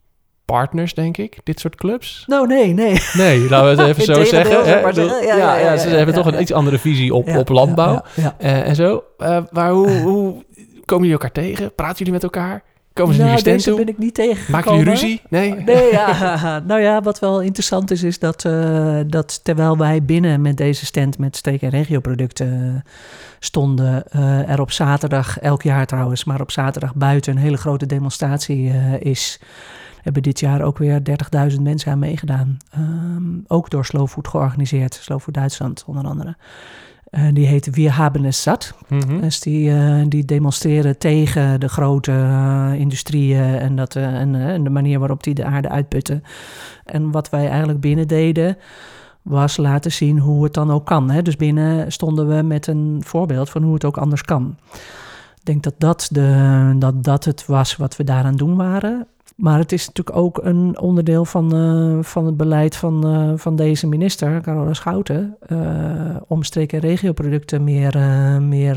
partners, 0.46 0.94
denk 0.94 1.18
ik, 1.18 1.38
dit 1.44 1.60
soort 1.60 1.76
clubs? 1.76 2.24
Nou, 2.28 2.48
nee, 2.48 2.74
nee. 2.74 3.02
Nee, 3.14 3.50
laten 3.50 3.76
we 3.76 3.82
het 3.84 3.98
even 3.98 4.04
zo 4.16 4.24
zeggen. 4.24 4.64
hè. 4.66 4.82
maar. 4.82 4.96
Ja, 4.96 5.04
Ja, 5.04 5.22
ja, 5.22 5.36
ja, 5.38 5.58
ja, 5.58 5.78
ze 5.78 5.90
hebben 5.90 6.16
toch 6.16 6.26
een 6.26 6.42
iets 6.42 6.54
andere 6.54 6.80
visie 6.80 7.14
op, 7.14 7.28
Ja, 7.28 7.40
op 7.40 7.50
landbouw 7.50 7.94
ja, 7.94 8.04
ja, 8.16 8.24
ja. 8.24 8.36
eh, 8.38 8.68
en 8.68 8.76
zo. 8.76 9.04
Eh, 9.18 9.44
maar 9.52 9.72
hoe, 9.72 9.90
hoe 9.90 10.46
komen 10.86 11.08
jullie 11.08 11.12
elkaar 11.22 11.44
tegen? 11.44 11.76
Praten 11.76 11.98
jullie 11.98 12.14
met 12.14 12.24
elkaar? 12.24 12.64
Komen 13.00 13.16
ze 13.16 13.22
nou, 13.22 13.34
naar 13.34 13.44
je 13.44 13.46
stand 13.46 13.64
deze 13.64 13.70
toe? 13.70 13.86
ben 13.86 13.94
ik 13.94 13.98
niet 13.98 14.14
tegengekomen. 14.14 14.52
Maken 14.52 14.78
jullie 14.78 14.92
ruzie? 14.92 15.22
Nee? 15.30 15.56
Nee, 15.56 15.92
ja. 15.92 16.62
nou 16.68 16.82
ja, 16.82 17.02
wat 17.02 17.20
wel 17.20 17.42
interessant 17.42 17.92
is, 17.92 18.04
is 18.04 18.20
dat, 18.20 18.46
eh, 18.46 19.00
dat 19.08 19.44
terwijl 19.44 19.78
wij 19.78 20.04
binnen 20.04 20.42
met 20.42 20.58
deze 20.58 20.86
stand 20.86 21.18
met 21.18 21.36
steek- 21.36 21.62
en 21.62 21.70
regioproducten 21.70 22.84
eh, 22.86 22.92
stonden, 23.40 24.08
eh, 24.12 24.50
er 24.50 24.62
op 24.62 24.72
zaterdag, 24.72 25.40
elk 25.40 25.64
jaar 25.64 25.86
trouwens, 25.86 26.24
maar 26.24 26.42
op 26.42 26.52
zaterdag 26.52 26.96
buiten 26.96 27.36
een 27.36 27.42
hele 27.42 27.58
grote 27.58 27.86
demonstratie 27.86 28.70
eh, 28.70 29.02
is. 29.02 29.40
Hebben 30.02 30.24
dit 30.24 30.40
jaar 30.40 30.62
ook 30.62 30.78
weer 30.78 31.02
30.000 31.52 31.62
mensen 31.62 31.92
aan 31.92 32.00
meegedaan. 32.00 32.58
Ehm, 32.72 33.24
ook 33.48 33.70
door 33.70 33.86
Slow 33.86 34.08
Food 34.08 34.28
georganiseerd, 34.28 34.94
Slow 34.94 35.20
Food 35.20 35.34
Duitsland 35.34 35.84
onder 35.88 36.06
andere. 36.06 36.36
Uh, 37.12 37.22
die 37.34 37.46
heet 37.46 37.76
Wir 37.76 37.98
haben 37.98 38.26
es 38.26 38.42
zat. 38.42 38.74
Mhm. 38.88 39.22
Dus 39.22 39.40
die, 39.40 39.70
uh, 39.70 40.02
die 40.08 40.26
demonstreren 40.26 40.98
tegen 40.98 41.60
de 41.60 41.70
grote 41.70 42.12
uh, 42.12 42.74
industrieën 42.74 43.58
en, 43.60 43.76
dat, 43.76 43.96
en, 43.96 44.36
en, 44.36 44.64
de 44.64 44.70
manier 44.70 45.00
waarop 45.00 45.24
die 45.24 45.34
de 45.34 45.46
aarde 45.46 45.70
uitputten. 45.70 46.24
En 46.86 47.12
wat 47.12 47.30
wij 47.30 47.48
eigenlijk 47.48 47.80
binnen 47.80 48.08
deden, 48.08 48.58
was 49.22 49.58
laten 49.58 49.92
zien 49.92 50.20
hoe 50.20 50.44
het 50.44 50.54
dan 50.54 50.72
ook 50.72 50.86
kan. 50.86 51.10
Hè? 51.10 51.22
Dus 51.22 51.36
binnen 51.36 51.92
stonden 51.92 52.36
we 52.36 52.42
met 52.42 52.68
een 52.68 53.02
voorbeeld 53.06 53.50
van 53.50 53.64
hoe 53.64 53.74
het 53.74 53.86
ook 53.86 53.98
anders 53.98 54.24
kan. 54.24 54.56
Ik 55.36 55.46
denk 55.46 55.64
dat 55.64 55.74
dat, 55.78 56.08
de, 56.12 56.76
dat 56.78 57.04
dat 57.04 57.26
het 57.26 57.46
was 57.46 57.76
wat 57.76 57.96
we 57.96 58.04
daaraan 58.04 58.36
doen 58.36 58.56
waren. 58.56 59.08
Maar 59.40 59.58
het 59.60 59.72
is 59.72 59.88
natuurlijk 59.88 60.18
ook 60.18 60.40
een 60.44 60.80
onderdeel 60.80 61.26
van, 61.26 61.56
uh, 61.56 62.04
van 62.04 62.26
het 62.26 62.38
beleid 62.38 62.76
van, 62.76 63.08
uh, 63.08 63.32
van 63.36 63.56
deze 63.56 63.88
minister, 63.88 64.42
Carola 64.42 64.74
Schouten, 64.74 65.38
uh, 65.48 66.16
om 66.28 66.44
streek- 66.44 66.74
en 66.74 66.80
regioproducten 66.80 67.64
meer, 67.64 67.98
meer 68.42 68.76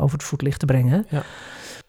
over 0.00 0.12
het 0.12 0.22
voetlicht 0.22 0.58
te 0.58 0.66
brengen. 0.66 1.06
Ja. 1.08 1.22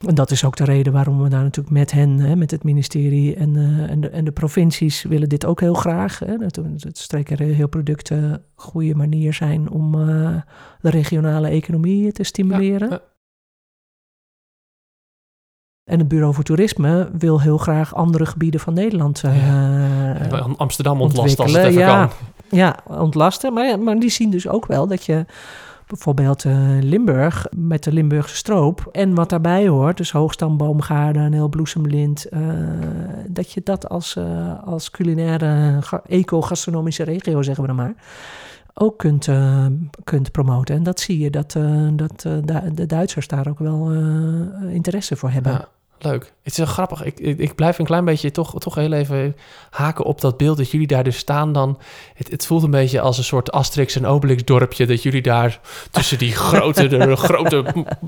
En 0.07 0.15
dat 0.15 0.31
is 0.31 0.45
ook 0.45 0.55
de 0.55 0.63
reden 0.63 0.93
waarom 0.93 1.21
we 1.21 1.29
daar 1.29 1.43
natuurlijk 1.43 1.75
met 1.75 1.91
hen, 1.91 2.19
hè, 2.19 2.35
met 2.35 2.51
het 2.51 2.63
ministerie 2.63 3.35
en, 3.35 3.55
en, 3.89 4.01
de, 4.01 4.09
en 4.09 4.25
de 4.25 4.31
provincies, 4.31 5.03
willen 5.03 5.29
dit 5.29 5.45
ook 5.45 5.59
heel 5.59 5.73
graag. 5.73 6.19
Hè, 6.19 6.37
dat 6.37 6.55
het 6.55 6.97
streek- 6.97 7.29
en 7.29 7.37
regioproducten 7.37 8.23
een 8.23 8.39
goede 8.55 8.95
manier 8.95 9.33
zijn 9.33 9.69
om 9.69 9.91
de 10.81 10.89
regionale 10.89 11.47
economie 11.47 12.11
te 12.11 12.23
stimuleren. 12.23 12.89
Ja. 12.89 13.01
En 15.89 15.99
het 15.99 16.07
Bureau 16.07 16.33
voor 16.33 16.43
Toerisme 16.43 17.09
wil 17.17 17.41
heel 17.41 17.57
graag 17.57 17.95
andere 17.95 18.25
gebieden 18.25 18.59
van 18.59 18.73
Nederland 18.73 19.23
uh, 19.25 20.29
ja. 20.29 20.47
Amsterdam 20.57 21.01
ontlasten 21.01 21.43
als 21.43 21.53
het 21.53 21.65
even 21.65 21.81
ja, 21.81 22.05
kan. 22.05 22.15
Ja, 22.57 22.75
ontlasten. 22.87 23.53
Maar, 23.53 23.79
maar 23.79 23.99
die 23.99 24.09
zien 24.09 24.29
dus 24.29 24.47
ook 24.47 24.65
wel 24.65 24.87
dat 24.87 25.05
je 25.05 25.25
bijvoorbeeld 25.87 26.43
uh, 26.43 26.53
Limburg 26.81 27.47
met 27.55 27.83
de 27.83 27.91
Limburgse 27.91 28.35
stroop 28.35 28.89
en 28.91 29.15
wat 29.15 29.29
daarbij 29.29 29.67
hoort, 29.67 29.97
dus 29.97 30.11
hoogstamboomgaarden 30.11 31.21
en 31.21 31.33
heel 31.33 31.49
bloesemlint, 31.49 32.27
uh, 32.31 32.39
dat 33.27 33.51
je 33.51 33.61
dat 33.63 33.89
als, 33.89 34.15
uh, 34.15 34.63
als 34.65 34.91
culinaire 34.91 35.79
eco-gastronomische 36.07 37.03
regio, 37.03 37.41
zeggen 37.41 37.63
we 37.63 37.67
dan 37.67 37.77
maar, 37.77 37.93
ook 38.73 38.97
kunt, 38.97 39.27
uh, 39.27 39.65
kunt 40.03 40.31
promoten. 40.31 40.75
En 40.75 40.83
dat 40.83 40.99
zie 40.99 41.19
je 41.19 41.29
dat, 41.29 41.55
uh, 41.57 41.87
dat 41.93 42.23
uh, 42.27 42.57
de 42.73 42.85
Duitsers 42.85 43.27
daar 43.27 43.47
ook 43.47 43.59
wel 43.59 43.91
interesse 44.69 45.15
voor 45.15 45.29
hebben. 45.29 45.51
Ja, 45.51 45.67
leuk. 46.03 46.33
Het 46.43 46.51
is 46.51 46.57
wel 46.57 46.65
grappig. 46.65 47.03
Ik, 47.03 47.19
ik, 47.19 47.37
ik, 47.37 47.55
blijf 47.55 47.79
een 47.79 47.85
klein 47.85 48.05
beetje 48.05 48.31
toch, 48.31 48.59
toch 48.59 48.75
heel 48.75 48.91
even 48.91 49.35
haken 49.69 50.05
op 50.05 50.21
dat 50.21 50.37
beeld 50.37 50.57
dat 50.57 50.71
jullie 50.71 50.87
daar 50.87 51.03
dus 51.03 51.17
staan 51.17 51.51
dan. 51.53 51.77
Het, 52.13 52.31
het 52.31 52.45
voelt 52.45 52.63
een 52.63 52.71
beetje 52.71 53.01
als 53.01 53.17
een 53.17 53.23
soort 53.23 53.51
Asterix 53.51 53.95
en 53.95 54.05
Obelix 54.05 54.43
dorpje. 54.43 54.85
Dat 54.85 55.03
jullie 55.03 55.21
daar 55.21 55.59
tussen 55.91 56.17
die 56.17 56.31
grote, 56.49 56.87
de 56.87 57.15
grote 57.15 57.63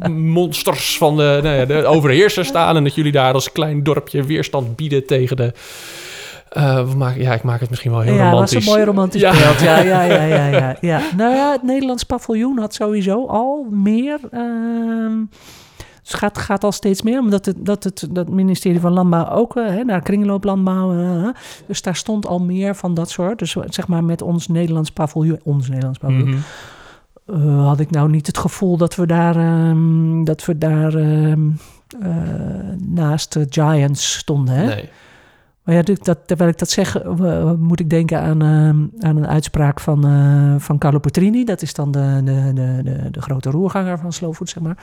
monsters 0.10 0.98
van 0.98 1.17
de, 1.17 1.39
nou 1.43 1.55
ja, 1.55 1.65
de 1.65 1.86
overheerser 1.86 2.45
staan. 2.45 2.75
En 2.75 2.83
dat 2.83 2.95
jullie 2.95 3.12
daar 3.12 3.33
als 3.33 3.51
klein 3.51 3.83
dorpje 3.83 4.24
weerstand 4.24 4.75
bieden 4.75 5.05
tegen 5.05 5.38
de... 5.38 5.53
Uh, 6.57 6.89
we 6.89 6.95
maken, 6.95 7.21
ja, 7.21 7.33
ik 7.33 7.43
maak 7.43 7.60
het 7.60 7.69
misschien 7.69 7.91
wel 7.91 8.00
heel 8.00 8.13
ja, 8.13 8.29
romantisch. 8.29 8.51
Ja, 8.51 8.57
was 8.57 8.65
een 8.65 8.74
mooi 8.74 8.86
romantisch 8.86 9.21
Ja. 9.21 9.31
beeld. 9.31 9.62
Ja, 9.62 9.79
ja, 9.79 10.03
ja, 10.03 10.24
ja, 10.24 10.48
ja, 10.48 10.77
ja. 10.81 11.01
Nou 11.17 11.36
ja, 11.36 11.51
het 11.51 11.63
Nederlands 11.63 12.03
paviljoen 12.03 12.57
had 12.57 12.74
sowieso 12.74 13.27
al 13.27 13.67
meer... 13.69 14.19
ehm 14.31 15.13
dus 16.01 16.12
het 16.12 16.20
gaat, 16.20 16.38
gaat 16.38 16.63
al 16.63 16.72
steeds 16.72 17.01
meer, 17.01 17.20
omdat 17.20 17.46
het, 17.46 17.55
dat 17.60 17.84
het 17.84 18.08
dat 18.12 18.29
ministerie 18.29 18.79
van 18.79 18.91
Landbouw 18.93 19.29
ook 19.29 19.55
uh, 19.55 19.67
hè, 19.67 19.84
naar 19.84 20.01
kringlooplandbouw. 20.01 20.93
Uh, 20.93 21.29
dus 21.67 21.81
daar 21.81 21.96
stond 21.96 22.27
al 22.27 22.39
meer 22.39 22.75
van 22.75 22.93
dat 22.93 23.10
soort. 23.10 23.39
Dus 23.39 23.51
zeg 23.51 23.88
maar 23.88 24.03
met 24.03 24.22
ons 24.22 24.48
Nederlands 24.48 24.91
paviljoen, 24.91 25.39
ons 25.43 25.67
Nederlands 25.67 26.00
paviljoen, 26.00 26.43
Mhm. 27.25 27.48
uh, 27.48 27.67
had 27.67 27.79
ik 27.79 27.91
nou 27.91 28.10
niet 28.10 28.27
het 28.27 28.38
gevoel 28.38 28.77
dat 28.77 28.96
we 28.96 29.05
daar, 29.05 29.67
um, 29.70 30.24
dat 30.24 30.46
we 30.46 30.58
daar 30.58 30.93
um, 30.93 31.58
naast 32.77 33.34
de 33.34 33.46
Giants 33.50 34.17
stonden. 34.17 34.55
Hè? 34.55 34.65
Nee. 34.65 34.89
Maar 35.63 35.75
ja, 35.75 35.81
dat, 35.81 36.20
terwijl 36.25 36.50
ik 36.50 36.58
dat 36.58 36.70
zeg, 36.70 37.03
moet 37.58 37.79
ik 37.79 37.89
denken 37.89 38.22
aan, 38.22 38.43
uh, 38.43 39.10
aan 39.10 39.17
een 39.17 39.27
uitspraak 39.27 39.79
van, 39.79 40.08
uh, 40.08 40.55
van 40.58 40.77
Carlo 40.77 41.00
Petrini. 41.00 41.43
Dat 41.43 41.62
is 41.62 41.74
dan 41.74 41.91
de, 41.91 42.22
de, 42.24 42.51
de, 42.53 43.10
de, 43.12 43.22
grote 43.22 43.50
roerganger 43.50 44.00
van 44.00 44.14
Slow 44.14 44.33
Food, 44.33 44.50
zeg 44.50 44.64
maar. 44.64 44.77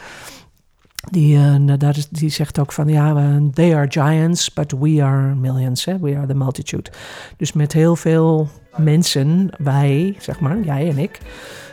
Die, 1.10 1.36
uh, 1.36 1.72
daar 1.78 1.96
is, 1.96 2.08
die 2.08 2.28
zegt 2.28 2.58
ook 2.58 2.72
van, 2.72 2.88
ja, 2.88 3.38
they 3.52 3.76
are 3.76 3.86
giants, 3.90 4.52
but 4.52 4.72
we 4.78 5.02
are 5.02 5.34
millions. 5.34 5.84
Hè? 5.84 5.98
We 5.98 6.16
are 6.16 6.26
the 6.26 6.34
multitude. 6.34 6.90
Dus 7.36 7.52
met 7.52 7.72
heel 7.72 7.96
veel 7.96 8.48
mensen, 8.76 9.50
wij, 9.58 10.16
zeg 10.18 10.40
maar, 10.40 10.60
jij 10.60 10.88
en 10.88 10.98
ik, 10.98 11.18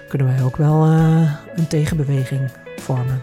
kunnen 0.07 0.27
wij 0.27 0.43
ook 0.43 0.55
wel 0.55 0.91
uh, 0.91 1.31
een 1.55 1.67
tegenbeweging 1.67 2.41
vormen. 2.75 3.21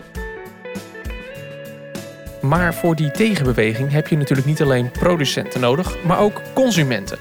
Maar 2.41 2.75
voor 2.75 2.97
die 2.97 3.11
tegenbeweging 3.11 3.91
heb 3.91 4.09
je 4.09 4.17
natuurlijk 4.17 4.49
niet 4.49 4.63
alleen 4.63 4.91
producenten 4.91 5.61
nodig, 5.61 6.05
maar 6.05 6.19
ook 6.19 6.43
consumenten. 6.55 7.19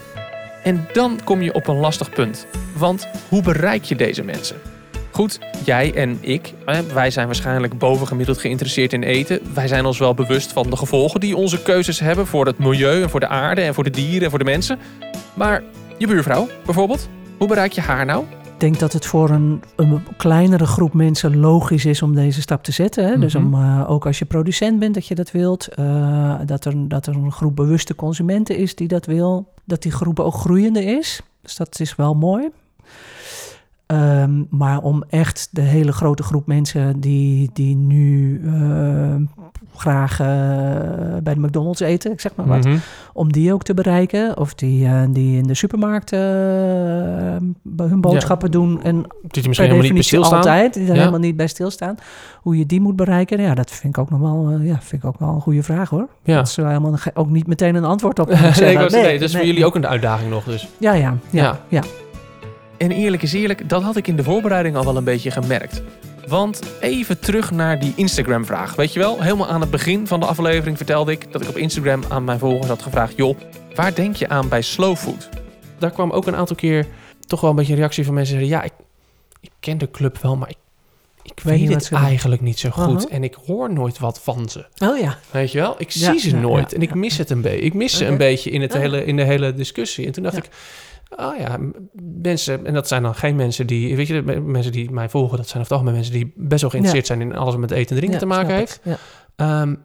En 0.63 0.87
dan 0.93 1.19
kom 1.23 1.41
je 1.41 1.53
op 1.53 1.67
een 1.67 1.75
lastig 1.75 2.09
punt. 2.09 2.45
Want 2.77 3.07
hoe 3.29 3.41
bereik 3.41 3.83
je 3.83 3.95
deze 3.95 4.23
mensen? 4.23 4.55
Goed, 5.21 5.39
jij 5.65 5.93
en 5.93 6.17
ik, 6.21 6.53
wij 6.93 7.09
zijn 7.09 7.25
waarschijnlijk 7.25 7.77
bovengemiddeld 7.77 8.37
geïnteresseerd 8.37 8.93
in 8.93 9.03
eten. 9.03 9.39
Wij 9.53 9.67
zijn 9.67 9.85
ons 9.85 9.97
wel 9.97 10.13
bewust 10.13 10.51
van 10.51 10.69
de 10.69 10.77
gevolgen 10.77 11.19
die 11.19 11.35
onze 11.35 11.61
keuzes 11.61 11.99
hebben 11.99 12.27
voor 12.27 12.45
het 12.45 12.57
milieu 12.57 13.01
en 13.01 13.09
voor 13.09 13.19
de 13.19 13.27
aarde 13.27 13.61
en 13.61 13.73
voor 13.73 13.83
de 13.83 13.89
dieren 13.89 14.23
en 14.23 14.29
voor 14.29 14.39
de 14.39 14.45
mensen. 14.45 14.79
Maar 15.33 15.63
je 15.97 16.07
buurvrouw 16.07 16.47
bijvoorbeeld, 16.65 17.09
hoe 17.37 17.47
bereik 17.47 17.71
je 17.71 17.81
haar 17.81 18.05
nou? 18.05 18.23
Ik 18.53 18.59
denk 18.59 18.79
dat 18.79 18.93
het 18.93 19.05
voor 19.05 19.29
een, 19.29 19.63
een, 19.75 20.03
kleinere 20.17 20.65
groep 20.65 20.93
mensen 20.93 21.37
logisch 21.39 21.85
is 21.85 22.01
om 22.01 22.15
deze 22.15 22.41
stap 22.41 22.63
te 22.63 22.71
zetten. 22.71 23.03
Hè? 23.03 23.09
Mm 23.09 23.13
-hmm. 23.13 23.23
Dus 23.23 23.35
om, 23.35 23.53
uh, 23.53 23.89
ook 23.89 24.05
als 24.05 24.19
je 24.19 24.25
producent 24.25 24.79
bent, 24.79 24.93
dat 24.93 25.07
je 25.07 25.15
dat 25.15 25.31
wilt. 25.31 25.67
Uh, 25.79 26.39
dat, 26.45 26.65
er, 26.65 26.87
dat 26.87 27.07
er 27.07 27.15
een 27.15 27.31
groep 27.31 27.55
bewuste 27.55 27.95
consumenten 27.95 28.57
is 28.57 28.75
die 28.75 28.87
dat 28.87 29.05
wil. 29.05 29.53
Dat 29.65 29.81
die 29.81 29.91
groep 29.91 30.19
ook 30.19 30.33
groeiende 30.33 30.85
is. 30.85 31.21
Dus 31.41 31.55
dat 31.55 31.79
is 31.79 31.95
wel 31.95 32.13
mooi. 32.13 32.49
Um, 33.91 34.47
maar 34.49 34.79
om 34.81 35.03
echt 35.09 35.47
de 35.51 35.61
hele 35.61 35.91
grote 35.91 36.23
groep 36.23 36.47
mensen 36.47 36.99
die, 36.99 37.49
die 37.53 37.75
nu 37.75 38.41
uh, 38.45 39.15
graag 39.75 40.19
uh, 40.21 40.27
bij 41.23 41.33
de 41.33 41.39
McDonald's 41.39 41.79
eten, 41.79 42.11
ik 42.11 42.19
zeg 42.21 42.31
maar 42.35 42.45
wat, 42.47 42.63
Mhm. 42.65 42.75
om 43.13 43.31
die 43.31 43.53
ook 43.53 43.63
te 43.63 43.73
bereiken. 43.73 44.37
Of 44.37 44.53
die, 44.53 44.85
uh, 44.87 45.01
die 45.09 45.37
in 45.37 45.43
de 45.47 45.53
supermarkt 45.53 46.09
hun 46.11 48.01
boodschappen 48.01 48.51
doen. 48.51 48.83
En 48.83 48.95
Die 49.27 49.47
misschien 49.47 49.65
helemaal 49.65 49.83
niet 49.85 49.93
bij 49.93 50.01
stilstaan. 50.03 50.37
altijd, 50.37 50.73
die 50.73 50.83
er 50.83 50.89
Ja. 50.93 50.97
helemaal 50.99 51.19
niet 51.19 51.35
bij 51.35 51.47
stilstaan. 51.47 51.95
Hoe 52.41 52.57
je 52.57 52.65
die 52.65 52.81
moet 52.81 52.95
bereiken, 52.95 53.41
ja, 53.41 53.53
dat 53.55 53.71
vind 53.71 53.97
ik 53.97 54.01
ook 54.01 54.09
nog 54.09 54.19
wel, 54.19 54.59
ja, 54.61 54.77
vind 54.81 55.03
ik 55.03 55.09
ook 55.09 55.19
wel 55.19 55.29
een 55.29 55.41
goede 55.41 55.63
vraag 55.63 55.89
hoor. 55.89 56.07
Ja. 56.23 56.35
Dat 56.35 56.47
is 56.47 56.55
helemaal 56.55 56.95
ook 57.13 57.29
niet 57.29 57.47
meteen 57.47 57.75
een 57.75 57.85
antwoord 57.85 58.19
op. 58.19 58.27
nee, 58.29 58.37
zeggen, 58.37 58.91
nee, 58.91 59.13
dat 59.19 59.21
is 59.21 59.33
nee. 59.33 59.41
voor 59.41 59.45
jullie 59.51 59.65
ook 59.65 59.75
een 59.75 59.87
uitdaging 59.87 60.29
nog 60.29 60.43
dus. 60.43 60.67
Ja, 60.77 60.93
ja, 60.93 61.17
ja, 61.29 61.41
Ja. 61.43 61.59
ja. 61.67 61.81
En 62.81 62.91
eerlijk 62.91 63.23
is 63.23 63.33
eerlijk, 63.33 63.69
dat 63.69 63.83
had 63.83 63.95
ik 63.95 64.07
in 64.07 64.15
de 64.15 64.23
voorbereiding 64.23 64.75
al 64.75 64.85
wel 64.85 64.97
een 64.97 65.03
beetje 65.03 65.31
gemerkt. 65.31 65.81
Want 66.27 66.61
even 66.79 67.19
terug 67.19 67.51
naar 67.51 67.79
die 67.79 67.93
Instagram-vraag. 67.95 68.75
Weet 68.75 68.93
je 68.93 68.99
wel, 68.99 69.21
helemaal 69.21 69.47
aan 69.47 69.61
het 69.61 69.69
begin 69.69 70.07
van 70.07 70.19
de 70.19 70.25
aflevering 70.25 70.77
vertelde 70.77 71.11
ik 71.11 71.31
dat 71.31 71.41
ik 71.41 71.49
op 71.49 71.57
Instagram 71.57 72.03
aan 72.09 72.23
mijn 72.23 72.39
volgers 72.39 72.67
had 72.67 72.81
gevraagd: 72.81 73.13
joh, 73.15 73.37
waar 73.75 73.95
denk 73.95 74.15
je 74.15 74.29
aan 74.29 74.49
bij 74.49 74.61
slow 74.61 74.95
food? 74.95 75.29
Daar 75.77 75.91
kwam 75.91 76.11
ook 76.11 76.27
een 76.27 76.35
aantal 76.35 76.55
keer 76.55 76.87
toch 77.27 77.41
wel 77.41 77.49
een 77.49 77.55
beetje 77.55 77.71
een 77.71 77.79
reactie 77.79 78.05
van 78.05 78.13
mensen 78.13 78.37
die 78.37 78.47
zeiden: 78.47 78.69
ja, 78.69 78.75
ik, 78.75 78.85
ik 79.39 79.51
ken 79.59 79.77
de 79.77 79.91
club 79.91 80.17
wel, 80.17 80.35
maar 80.35 80.49
ik, 80.49 80.57
ik 81.23 81.39
Weet 81.43 81.69
het 81.69 81.91
eigenlijk 81.91 82.41
niet 82.41 82.59
zo 82.59 82.69
goed. 82.69 83.05
Aha. 83.05 83.15
En 83.15 83.23
ik 83.23 83.37
hoor 83.45 83.73
nooit 83.73 83.99
wat 83.99 84.19
van 84.21 84.49
ze. 84.49 84.65
Oh 84.77 84.99
ja. 84.99 85.17
Weet 85.31 85.51
je 85.51 85.59
wel? 85.59 85.75
Ik 85.77 85.89
Ja, 85.89 86.11
zie 86.11 86.19
ze 86.19 86.35
ja, 86.35 86.41
nooit 86.41 86.71
ja, 86.71 86.75
en 86.75 86.81
ik 86.81 86.95
mis 86.95 87.17
het 87.17 87.29
een 87.29 87.41
beetje. 87.41 87.59
Ik 87.59 87.73
mis 87.73 87.97
ze 87.97 88.05
een 88.05 88.17
beetje 88.17 88.49
in, 88.49 88.61
het 88.61 88.73
hele, 88.73 89.05
in 89.05 89.15
de 89.15 89.23
hele 89.23 89.53
discussie. 89.53 90.05
En 90.05 90.11
toen 90.11 90.23
dacht 90.23 90.37
ik, 90.37 90.49
oh 91.15 91.37
ja, 91.37 91.57
mensen, 92.21 92.65
en 92.65 92.73
dat 92.73 92.87
zijn 92.87 93.03
dan 93.03 93.15
geen 93.15 93.35
mensen 93.35 93.67
die, 93.67 93.95
weet 93.95 94.07
je, 94.07 94.21
mensen 94.45 94.71
die 94.71 94.91
mij 94.91 95.09
volgen, 95.09 95.37
dat 95.37 95.47
zijn 95.47 95.61
over 95.61 95.73
het 95.73 95.81
algemeen 95.81 95.93
mensen 95.93 96.13
die 96.13 96.33
best 96.35 96.61
wel 96.61 96.69
geïnteresseerd 96.69 97.07
zijn 97.07 97.21
in 97.21 97.35
alles 97.35 97.51
wat 97.51 97.61
met 97.61 97.71
eten 97.71 97.89
en 97.89 97.95
drinken 97.95 98.11
Ja, 98.11 98.17
te 98.19 98.25
maken 98.25 98.55
heeft. 98.55 98.79
Ja. 98.83 98.97
Ehm, 99.35 99.75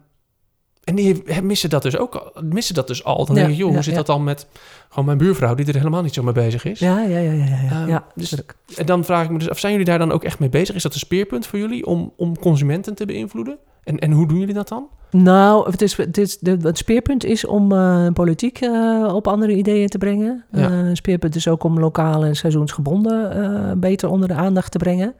en 0.83 0.95
die 0.95 1.23
missen 1.41 1.69
dat 1.69 1.81
dus 1.81 1.97
ook, 1.97 2.15
al- 2.15 2.41
missen 2.43 2.75
dat 2.75 2.87
dus 2.87 3.03
al. 3.03 3.25
Dan 3.25 3.35
denk 3.35 3.49
ik, 3.49 3.55
joh, 3.55 3.73
hoe 3.73 3.81
zit 3.81 3.95
dat 3.95 4.05
dan 4.05 4.23
met 4.23 4.47
gewoon 4.89 5.05
mijn 5.05 5.17
buurvrouw, 5.17 5.55
die 5.55 5.65
er 5.65 5.75
helemaal 5.75 6.01
niet 6.01 6.13
zo 6.13 6.23
mee 6.23 6.33
bezig 6.33 6.65
is? 6.65 6.79
Ja, 6.79 7.01
ja, 7.01 7.17
ja, 7.17 7.31
ja, 7.31 7.85
ja 7.87 8.05
dus-. 8.15 8.35
En 8.75 8.85
dan 8.85 9.03
vraag 9.05 9.23
ik 9.23 9.29
me 9.29 9.37
dus 9.37 9.49
af, 9.49 9.59
zijn 9.59 9.71
jullie 9.71 9.87
daar 9.87 9.97
dan 9.99 10.11
ook 10.11 10.23
echt 10.23 10.39
mee 10.39 10.49
bezig? 10.49 10.75
Is 10.75 10.83
dat 10.83 10.93
een 10.93 10.99
speerpunt 10.99 11.47
voor 11.47 11.59
jullie 11.59 11.85
om, 11.85 12.13
om 12.17 12.37
consumenten 12.39 12.95
te 12.95 13.05
beïnvloeden? 13.05 13.57
En, 13.83 13.99
en 13.99 14.11
hoe 14.11 14.27
doen 14.27 14.39
jullie 14.39 14.53
dat 14.53 14.67
dan? 14.67 14.87
Nou, 15.11 15.71
het, 15.71 15.81
is, 15.81 15.97
het, 15.97 16.17
is, 16.17 16.37
het 16.61 16.77
speerpunt 16.77 17.23
is 17.23 17.45
om 17.45 17.71
eh, 17.71 18.07
politiek 18.13 18.59
eh, 18.59 19.11
op 19.13 19.27
andere 19.27 19.55
ideeën 19.55 19.87
te 19.87 19.97
brengen. 19.97 20.43
Ja. 20.51 20.69
Eh, 20.69 20.89
speerpunt 20.93 21.35
is 21.35 21.47
ook 21.47 21.63
om 21.63 21.79
lokale 21.79 22.27
en 22.27 22.35
seizoensgebonden 22.35 23.79
beter 23.79 24.09
onder 24.09 24.27
de 24.27 24.33
aandacht 24.33 24.71
te 24.71 24.77
brengen. 24.77 25.13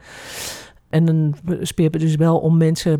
En 0.89 1.05
dan 1.05 1.35
speert 1.61 1.93
het 1.93 2.03
dus 2.03 2.15
wel 2.15 2.37
om 2.37 2.57
mensen 2.57 2.99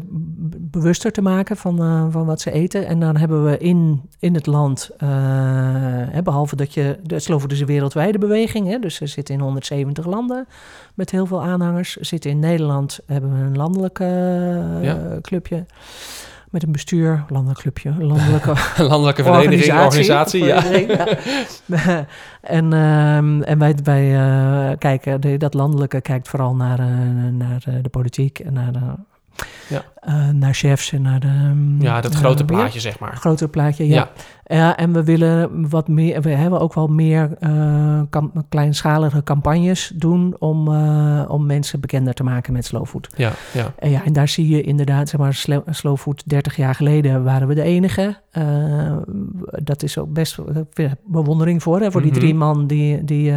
bewuster 0.59 1.11
te 1.11 1.21
maken 1.21 1.57
van, 1.57 1.77
van 2.11 2.25
wat 2.25 2.41
ze 2.41 2.51
eten. 2.51 2.85
En 2.87 2.99
dan 2.99 3.17
hebben 3.17 3.45
we 3.45 3.57
in, 3.57 4.01
in 4.19 4.33
het 4.33 4.45
land, 4.45 4.89
hè, 6.11 6.21
behalve 6.21 6.55
dat 6.55 6.73
je, 6.73 6.97
Food 7.07 7.51
is 7.51 7.59
een 7.59 7.65
wereldwijde 7.65 8.17
beweging. 8.17 8.67
Hè, 8.67 8.79
dus 8.79 8.95
ze 8.95 9.07
zitten 9.07 9.35
in 9.35 9.41
170 9.41 10.05
landen 10.05 10.47
met 10.93 11.11
heel 11.11 11.25
veel 11.25 11.43
aanhangers. 11.43 11.95
Zitten 11.95 12.31
in 12.31 12.39
Nederland, 12.39 12.99
hebben 13.05 13.31
we 13.31 13.45
een 13.45 13.57
landelijk 13.57 13.99
Ja. 14.81 15.17
clubje. 15.21 15.65
Met 16.49 16.63
een 16.63 16.71
bestuur, 16.71 17.25
landelijk 17.29 17.59
clubje, 17.59 17.93
landelijke 17.99 18.53
Landelijke 18.83 19.23
vereniging, 19.23 19.79
organisatie. 19.79 20.43
ja. 20.43 20.61
vereniging, 20.61 21.17
ja. 21.65 22.05
en 22.57 22.73
ehm, 22.73 23.41
en 23.41 23.59
wij, 23.59 23.75
wij 23.83 24.15
eh, 24.15 24.77
kijken, 24.77 25.21
de, 25.21 25.37
dat 25.37 25.53
landelijke 25.53 26.01
kijkt 26.01 26.27
vooral 26.27 26.55
naar, 26.55 26.79
eh, 26.79 26.87
naar 27.31 27.63
eh, 27.65 27.73
de 27.81 27.89
politiek 27.89 28.39
en 28.39 28.53
naar, 28.53 28.71
de, 28.71 28.79
Ja. 29.69 29.83
eh, 29.99 30.29
naar 30.29 30.53
chefs 30.53 30.91
en 30.91 31.01
naar 31.01 31.19
de... 31.19 31.27
ehm, 31.27 31.81
Ja, 31.81 32.01
dat 32.01 32.11
eh, 32.13 32.17
grote 32.17 32.45
plaatje, 32.45 32.79
zeg 32.79 32.99
maar. 32.99 33.15
grotere 33.15 33.49
plaatje, 33.49 33.87
ja. 33.87 33.93
Ja. 34.43 34.55
ja. 34.57 34.77
en 34.77 34.93
we 34.93 35.03
willen 35.03 35.69
wat 35.69 35.87
meer, 35.87 36.21
we 36.21 36.29
hebben 36.29 36.59
ook 36.59 36.73
wel 36.73 36.87
meer 36.87 37.29
kam- 38.09 38.31
kleinschalige 38.49 39.23
campagnes 39.23 39.91
doen 39.95 40.35
om, 40.39 40.67
om 41.27 41.45
mensen 41.45 41.79
bekender 41.79 42.13
te 42.13 42.23
maken 42.23 42.53
met 42.53 42.65
slow 42.65 42.85
food. 42.85 43.09
Ja, 43.15 43.31
ja. 43.53 43.73
En 43.79 43.89
ja, 43.89 44.03
en 44.05 44.13
daar 44.13 44.27
zie 44.27 44.47
je 44.49 44.61
inderdaad, 44.61 45.09
zeg 45.09 45.19
maar, 45.19 45.33
slo- 45.33 45.63
slow 45.69 45.97
food 45.97 46.23
30 46.25 46.55
jaar 46.55 46.75
geleden 46.75 47.23
waren 47.23 47.47
we 47.47 47.53
de 47.55 47.61
enige. 47.61 48.15
Dat 49.63 49.83
is 49.83 49.97
ook 49.97 50.13
best 50.13 50.37
bewondering 51.05 51.63
voor, 51.63 51.79
hè, 51.79 51.91
voor 51.91 52.01
die 52.01 52.11
Mhm. 52.11 52.19
drie 52.19 52.35
man 52.35 52.67
die... 52.67 53.03
die 53.03 53.33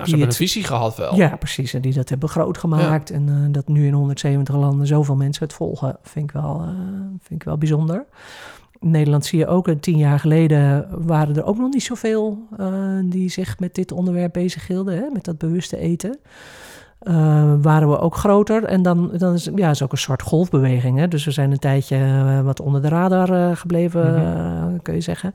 Nou, 0.00 0.10
ze 0.10 0.16
Die 0.16 0.20
hebben 0.20 0.20
een 0.20 0.26
het- 0.28 0.36
visie 0.36 0.64
gehad 0.64 0.96
wel. 0.96 1.14
ja, 1.16 1.36
precies. 1.36 1.74
En 1.74 1.80
die 1.80 1.92
dat 1.92 2.08
hebben 2.08 2.28
groot 2.28 2.58
gemaakt. 2.58 3.10
En 3.10 3.28
eh, 3.28 3.34
dat 3.52 3.68
nu 3.68 3.86
in 3.86 3.92
170 3.92 4.54
landen 4.56 4.86
zoveel 4.86 5.16
mensen 5.16 5.44
het 5.44 5.52
volgen, 5.52 5.96
vind 6.02 6.24
ik 6.24 6.32
wel, 6.32 6.60
eh, 6.60 6.68
vind 7.22 7.40
ik 7.40 7.42
wel 7.42 7.58
bijzonder. 7.58 8.04
In 8.78 8.90
Nederland 8.90 9.24
zie 9.26 9.38
je 9.38 9.46
ook, 9.46 9.68
eh, 9.68 9.74
tien 9.80 9.96
jaar 9.96 10.18
geleden 10.20 10.88
waren 11.06 11.36
er 11.36 11.44
ook 11.44 11.58
nog 11.58 11.72
niet 11.72 11.82
zoveel 11.82 12.38
eh, 12.58 12.98
die 13.04 13.28
zich 13.30 13.58
met 13.58 13.74
dit 13.74 13.92
onderwerp 13.92 14.32
bezighielden, 14.32 14.94
hè, 14.96 15.04
met 15.12 15.24
dat 15.24 15.38
bewuste 15.38 15.76
eten. 15.76 16.18
Eh, 17.00 17.52
waren 17.62 17.88
we 17.90 17.98
ook 17.98 18.14
groter 18.16 18.64
en 18.64 18.82
dan, 18.82 19.10
dan 19.16 19.34
is 19.34 19.48
ja, 19.54 19.70
is 19.70 19.82
ook 19.82 19.92
een 19.92 19.98
soort 19.98 20.22
golfbeweging. 20.22 20.98
Hè? 20.98 21.08
Dus 21.08 21.24
we 21.24 21.30
zijn 21.30 21.50
een 21.50 21.58
tijdje 21.58 21.96
eh, 21.96 22.40
wat 22.40 22.60
onder 22.60 22.82
de 22.82 22.88
radar 22.88 23.32
eh, 23.32 23.56
gebleven, 23.56 24.14
Mhm. 24.14 24.76
kun 24.82 24.94
je 24.94 25.00
zeggen. 25.00 25.34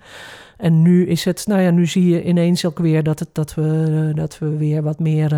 En 0.57 0.81
nu 0.81 1.07
is 1.07 1.25
het, 1.25 1.43
nou 1.47 1.61
ja, 1.61 1.69
nu 1.71 1.85
zie 1.85 2.09
je 2.09 2.23
ineens 2.23 2.65
ook 2.65 2.79
weer 2.79 3.03
dat, 3.03 3.19
het, 3.19 3.29
dat, 3.31 3.53
we, 3.53 4.11
dat 4.15 4.37
we 4.39 4.57
weer 4.57 4.81
wat 4.83 4.99
meer 4.99 5.29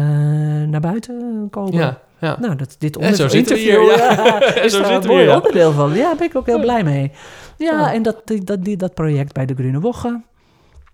naar 0.68 0.82
buiten 0.82 1.48
komen. 1.52 1.74
Ja, 1.74 1.98
ja. 2.20 2.38
Nou, 2.40 2.56
dat, 2.56 2.76
dit 2.80 2.98
En 2.98 3.16
zo 3.16 3.28
interview 3.28 3.80
hier, 3.82 3.98
ja. 3.98 4.12
ja, 4.12 4.56
is 4.64 4.72
daar 4.72 4.92
een 4.92 5.08
mooi 5.08 5.24
hier, 5.24 5.36
onderdeel 5.36 5.72
van. 5.72 5.90
Ja, 5.94 5.96
daar 6.04 6.16
ben 6.16 6.28
ik 6.28 6.36
ook 6.36 6.46
heel 6.46 6.60
blij 6.60 6.84
mee. 6.84 7.12
Ja, 7.58 7.94
en 7.94 8.02
dat, 8.02 8.22
die- 8.26 8.44
dat, 8.44 8.64
die, 8.64 8.78
dat 8.78 8.94
project 8.94 9.34
bij 9.34 9.46
de 9.46 9.54
Grune 9.54 9.80
Woche, 9.80 10.22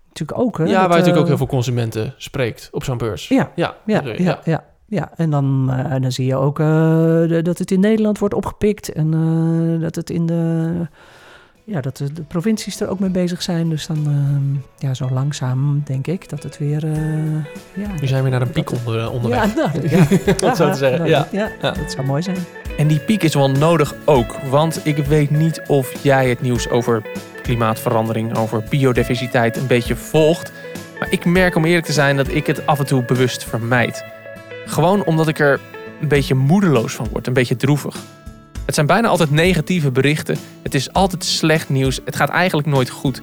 natuurlijk 0.08 0.38
ook. 0.40 0.58
Hè, 0.58 0.64
ja, 0.64 0.70
dat, 0.70 0.80
waar 0.80 0.88
natuurlijk 0.90 1.18
ook 1.18 1.26
heel 1.26 1.36
veel 1.36 1.46
consumenten 1.46 2.14
spreekt 2.16 2.68
op 2.72 2.84
zo'n 2.84 2.98
beurs. 2.98 3.28
Ja, 3.28 3.50
ja, 3.54 3.74
ja, 3.86 4.02
ja, 4.44 4.64
ja. 4.94 5.10
En 5.16 5.30
dan, 5.30 5.72
eh, 5.72 6.00
dan 6.00 6.12
zie 6.12 6.26
je 6.26 6.36
ook 6.36 6.60
eh, 6.60 7.22
dat 7.42 7.58
het 7.58 7.70
in 7.70 7.80
Nederland 7.80 8.18
wordt 8.18 8.34
opgepikt 8.34 8.92
en 8.92 9.14
eh, 9.14 9.80
dat 9.82 9.94
het 9.94 10.10
in 10.10 10.26
de, 10.26 10.72
ja, 11.64 11.80
dat 11.80 11.96
de, 11.96 12.12
de 12.12 12.22
provincies 12.22 12.80
er 12.80 12.88
ook 12.88 12.98
mee 12.98 13.10
bezig 13.10 13.42
zijn. 13.42 13.68
Dus 13.68 13.86
dan, 13.86 13.98
eh, 14.06 14.88
ja, 14.88 14.94
zo 14.94 15.08
langzaam 15.12 15.82
denk 15.84 16.06
ik 16.06 16.28
dat 16.28 16.42
het 16.42 16.58
weer, 16.58 16.86
ja, 17.74 17.88
Nu 18.00 18.06
zijn 18.06 18.24
we 18.24 18.28
naar 18.28 18.42
een 18.42 18.50
piek 18.50 18.70
onder, 18.72 19.10
onderweg. 19.10 19.54
ja, 19.54 19.70
nou, 19.72 19.88
ja. 19.88 19.98
Om 20.42 20.48
het 20.48 20.56
zo 20.56 20.70
te 20.70 20.76
zeggen. 20.78 20.98
Nou, 20.98 21.10
Ja. 21.10 21.28
ja, 21.32 21.50
Ja. 21.62 21.70
dat 21.70 21.92
zou 21.92 22.06
mooi 22.06 22.22
zijn. 22.22 22.36
En 22.78 22.86
die 22.86 22.98
piek 22.98 23.22
is 23.22 23.34
wel 23.34 23.50
nodig 23.50 23.94
ook. 24.04 24.36
Want 24.50 24.80
ik 24.86 24.96
weet 24.96 25.30
niet 25.30 25.62
of 25.66 26.02
jij 26.02 26.28
het 26.28 26.40
nieuws 26.40 26.68
over 26.68 27.02
klimaatverandering, 27.42 28.36
over 28.36 28.64
biodiversiteit 28.70 29.56
een 29.56 29.66
beetje 29.66 29.96
volgt. 29.96 30.52
Maar 30.98 31.08
ik 31.10 31.24
merk 31.24 31.54
om 31.56 31.64
eerlijk 31.64 31.86
te 31.86 31.92
zijn 31.92 32.16
dat 32.16 32.28
ik 32.28 32.46
het 32.46 32.66
af 32.66 32.78
en 32.78 32.86
toe 32.86 33.04
bewust 33.04 33.44
vermijd. 33.44 34.04
Gewoon 34.66 35.04
omdat 35.04 35.28
ik 35.28 35.38
er 35.38 35.60
een 36.00 36.08
beetje 36.08 36.34
moedeloos 36.34 36.94
van 36.94 37.08
word, 37.12 37.26
een 37.26 37.32
beetje 37.32 37.56
droevig. 37.56 37.96
Het 38.66 38.74
zijn 38.74 38.86
bijna 38.86 39.08
altijd 39.08 39.30
negatieve 39.30 39.90
berichten. 39.90 40.36
Het 40.62 40.74
is 40.74 40.92
altijd 40.92 41.24
slecht 41.24 41.68
nieuws. 41.68 42.00
Het 42.04 42.16
gaat 42.16 42.28
eigenlijk 42.28 42.68
nooit 42.68 42.90
goed. 42.90 43.22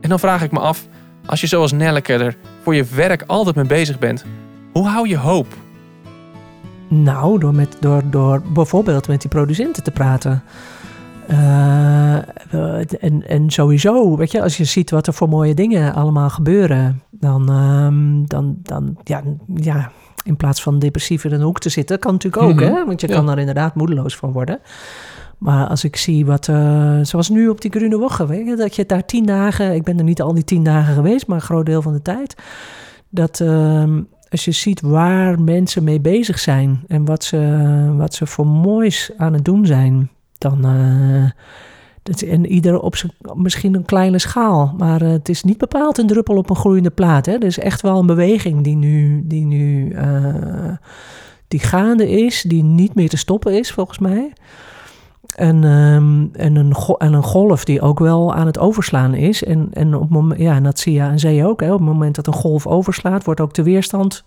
En 0.00 0.08
dan 0.08 0.18
vraag 0.18 0.42
ik 0.42 0.52
me 0.52 0.58
af, 0.58 0.86
als 1.26 1.40
je 1.40 1.46
zoals 1.46 1.72
Nelleke 1.72 2.12
er 2.12 2.36
voor 2.62 2.74
je 2.74 2.84
werk 2.84 3.24
altijd 3.26 3.56
mee 3.56 3.66
bezig 3.66 3.98
bent, 3.98 4.24
hoe 4.72 4.88
hou 4.88 5.08
je 5.08 5.16
hoop? 5.16 5.46
Nou, 6.88 7.38
door, 7.38 7.54
met, 7.54 7.76
door, 7.80 8.02
door 8.10 8.42
bijvoorbeeld 8.52 9.08
met 9.08 9.20
die 9.20 9.30
producenten 9.30 9.82
te 9.82 9.90
praten. 9.90 10.42
Eh, 11.26 12.16
eh, 12.16 12.84
en, 13.00 13.28
en 13.28 13.50
sowieso, 13.50 14.16
weet 14.16 14.32
je, 14.32 14.42
als 14.42 14.56
je 14.56 14.64
ziet 14.64 14.90
wat 14.90 15.06
er 15.06 15.12
voor 15.12 15.28
mooie 15.28 15.54
dingen 15.54 15.94
allemaal 15.94 16.30
gebeuren, 16.30 17.02
dan, 17.10 17.48
ehm, 17.48 18.24
dan, 18.24 18.56
dan 18.62 18.96
ja, 19.04 19.22
ja, 19.54 19.90
in 20.24 20.36
plaats 20.36 20.62
van 20.62 20.78
depressief 20.78 21.24
in 21.24 21.32
een 21.32 21.40
hoek 21.42 21.58
te 21.58 21.68
zitten, 21.68 21.98
kan 21.98 22.12
natuurlijk 22.12 22.42
ook, 22.42 22.54
Mhm. 22.54 22.64
hè? 22.74 22.84
Want 22.86 23.00
je 23.00 23.08
Ja. 23.08 23.14
kan 23.14 23.30
er 23.30 23.38
inderdaad 23.38 23.74
moedeloos 23.74 24.16
van 24.16 24.32
worden. 24.32 24.58
Maar 25.38 25.66
als 25.68 25.84
ik 25.84 25.96
zie 25.96 26.26
wat, 26.26 26.48
eh, 26.48 26.98
zoals 27.02 27.28
nu 27.28 27.48
op 27.48 27.60
die 27.60 27.70
Grune 27.70 27.96
Woche, 27.98 28.26
weet 28.26 28.46
je, 28.46 28.56
dat 28.56 28.76
je 28.76 28.86
daar 28.86 29.04
tien 29.04 29.26
dagen, 29.26 29.74
ik 29.74 29.82
ben 29.82 29.98
er 29.98 30.04
niet 30.04 30.22
al 30.22 30.34
die 30.34 30.44
tien 30.44 30.62
dagen 30.64 30.94
geweest, 30.94 31.26
maar 31.26 31.36
een 31.36 31.42
groot 31.42 31.66
deel 31.66 31.82
van 31.82 31.92
de 31.92 32.02
tijd, 32.02 32.34
dat 33.08 33.40
ehm, 33.40 34.00
als 34.28 34.44
je 34.44 34.52
ziet 34.52 34.80
waar 34.80 35.40
mensen 35.40 35.84
mee 35.84 36.00
bezig 36.00 36.38
zijn 36.38 36.80
en 36.86 37.04
wat 37.04 37.24
ze, 37.24 37.92
wat 37.96 38.14
ze 38.14 38.26
voor 38.26 38.46
moois 38.46 39.10
aan 39.16 39.32
het 39.32 39.44
doen 39.44 39.66
zijn, 39.66 40.10
dan. 40.38 40.64
eh, 40.64 41.30
dat, 42.02 42.20
en 42.22 42.46
ieder 42.46 42.80
op 42.80 42.96
zijn, 42.96 43.12
misschien 43.34 43.74
een 43.74 43.84
kleine 43.84 44.18
schaal, 44.18 44.74
maar 44.78 45.02
eh, 45.02 45.10
het 45.10 45.28
is 45.28 45.42
niet 45.42 45.58
bepaald 45.58 45.98
een 45.98 46.06
druppel 46.06 46.36
op 46.36 46.50
een 46.50 46.56
groeiende 46.56 46.90
plaat. 46.90 47.26
Hè. 47.26 47.32
Er 47.32 47.44
is 47.44 47.58
echt 47.58 47.80
wel 47.80 47.98
een 47.98 48.06
beweging 48.06 48.64
die 48.64 48.76
nu, 48.76 49.22
die 49.24 49.44
nu 49.44 49.90
eh, 49.90 50.76
die 51.48 51.60
gaande 51.60 52.10
is, 52.10 52.42
die 52.42 52.62
niet 52.62 52.94
meer 52.94 53.08
te 53.08 53.16
stoppen 53.16 53.58
is, 53.58 53.72
volgens 53.72 53.98
mij. 53.98 54.32
En, 55.34 55.64
ehm, 55.64 56.26
en, 56.32 56.56
een, 56.56 56.74
en 56.98 57.12
een 57.12 57.22
golf 57.22 57.64
die 57.64 57.80
ook 57.80 57.98
wel 57.98 58.34
aan 58.34 58.46
het 58.46 58.58
overslaan 58.58 59.14
is. 59.14 59.44
En, 59.44 59.68
en, 59.72 59.94
op 59.94 60.34
ja, 60.36 60.54
en 60.54 60.62
dat 60.62 60.78
zie 60.78 60.92
je 60.92 61.02
aan 61.02 61.18
zee 61.18 61.46
ook. 61.46 61.60
Hè. 61.60 61.72
Op 61.72 61.78
het 61.78 61.88
moment 61.88 62.14
dat 62.14 62.26
een 62.26 62.32
golf 62.32 62.66
overslaat, 62.66 63.24
wordt 63.24 63.40
ook 63.40 63.54
de 63.54 63.62
weerstand 63.62 64.24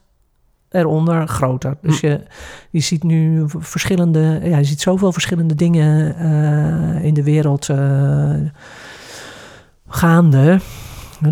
eronder 0.75 1.27
groter. 1.27 1.77
Dus 1.81 1.99
je, 1.99 2.21
je 2.69 2.79
ziet 2.79 3.03
nu 3.03 3.43
verschillende, 3.47 4.39
ja, 4.43 4.57
je 4.57 4.63
ziet 4.63 4.81
zoveel 4.81 5.11
verschillende 5.11 5.55
dingen 5.55 6.17
eh, 6.17 7.05
in 7.05 7.13
de 7.13 7.23
wereld 7.23 7.69
eh, 7.69 8.33
gaande. 9.87 10.59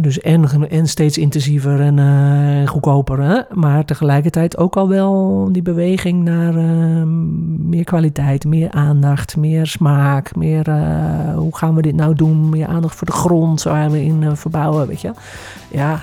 Dus 0.01 0.19
en, 0.21 0.69
en 0.69 0.87
steeds 0.87 1.17
intensiever 1.17 1.81
en 1.81 1.99
eh, 1.99 2.67
goedkoper. 2.67 3.21
Hè? 3.21 3.41
Maar 3.51 3.85
tegelijkertijd 3.85 4.57
ook 4.57 4.75
al 4.75 4.87
wel 4.87 5.47
die 5.51 5.61
beweging 5.61 6.23
naar 6.23 6.55
eh, 6.55 7.03
meer 7.57 7.83
kwaliteit, 7.83 8.45
meer 8.45 8.71
aandacht, 8.71 9.37
meer 9.37 9.67
smaak. 9.67 10.35
Meer 10.35 10.71
hoe 11.35 11.57
gaan 11.57 11.75
we 11.75 11.81
dit 11.81 11.95
nou 11.95 12.15
doen? 12.15 12.49
Meer 12.49 12.67
aandacht 12.67 12.95
voor 12.95 13.07
de 13.07 13.13
grond 13.13 13.63
waar 13.63 13.91
we 13.91 14.03
in 14.03 14.35
verbouwen. 14.35 14.87
Weet 14.87 15.01
je? 15.01 15.11
Ja, 15.71 16.01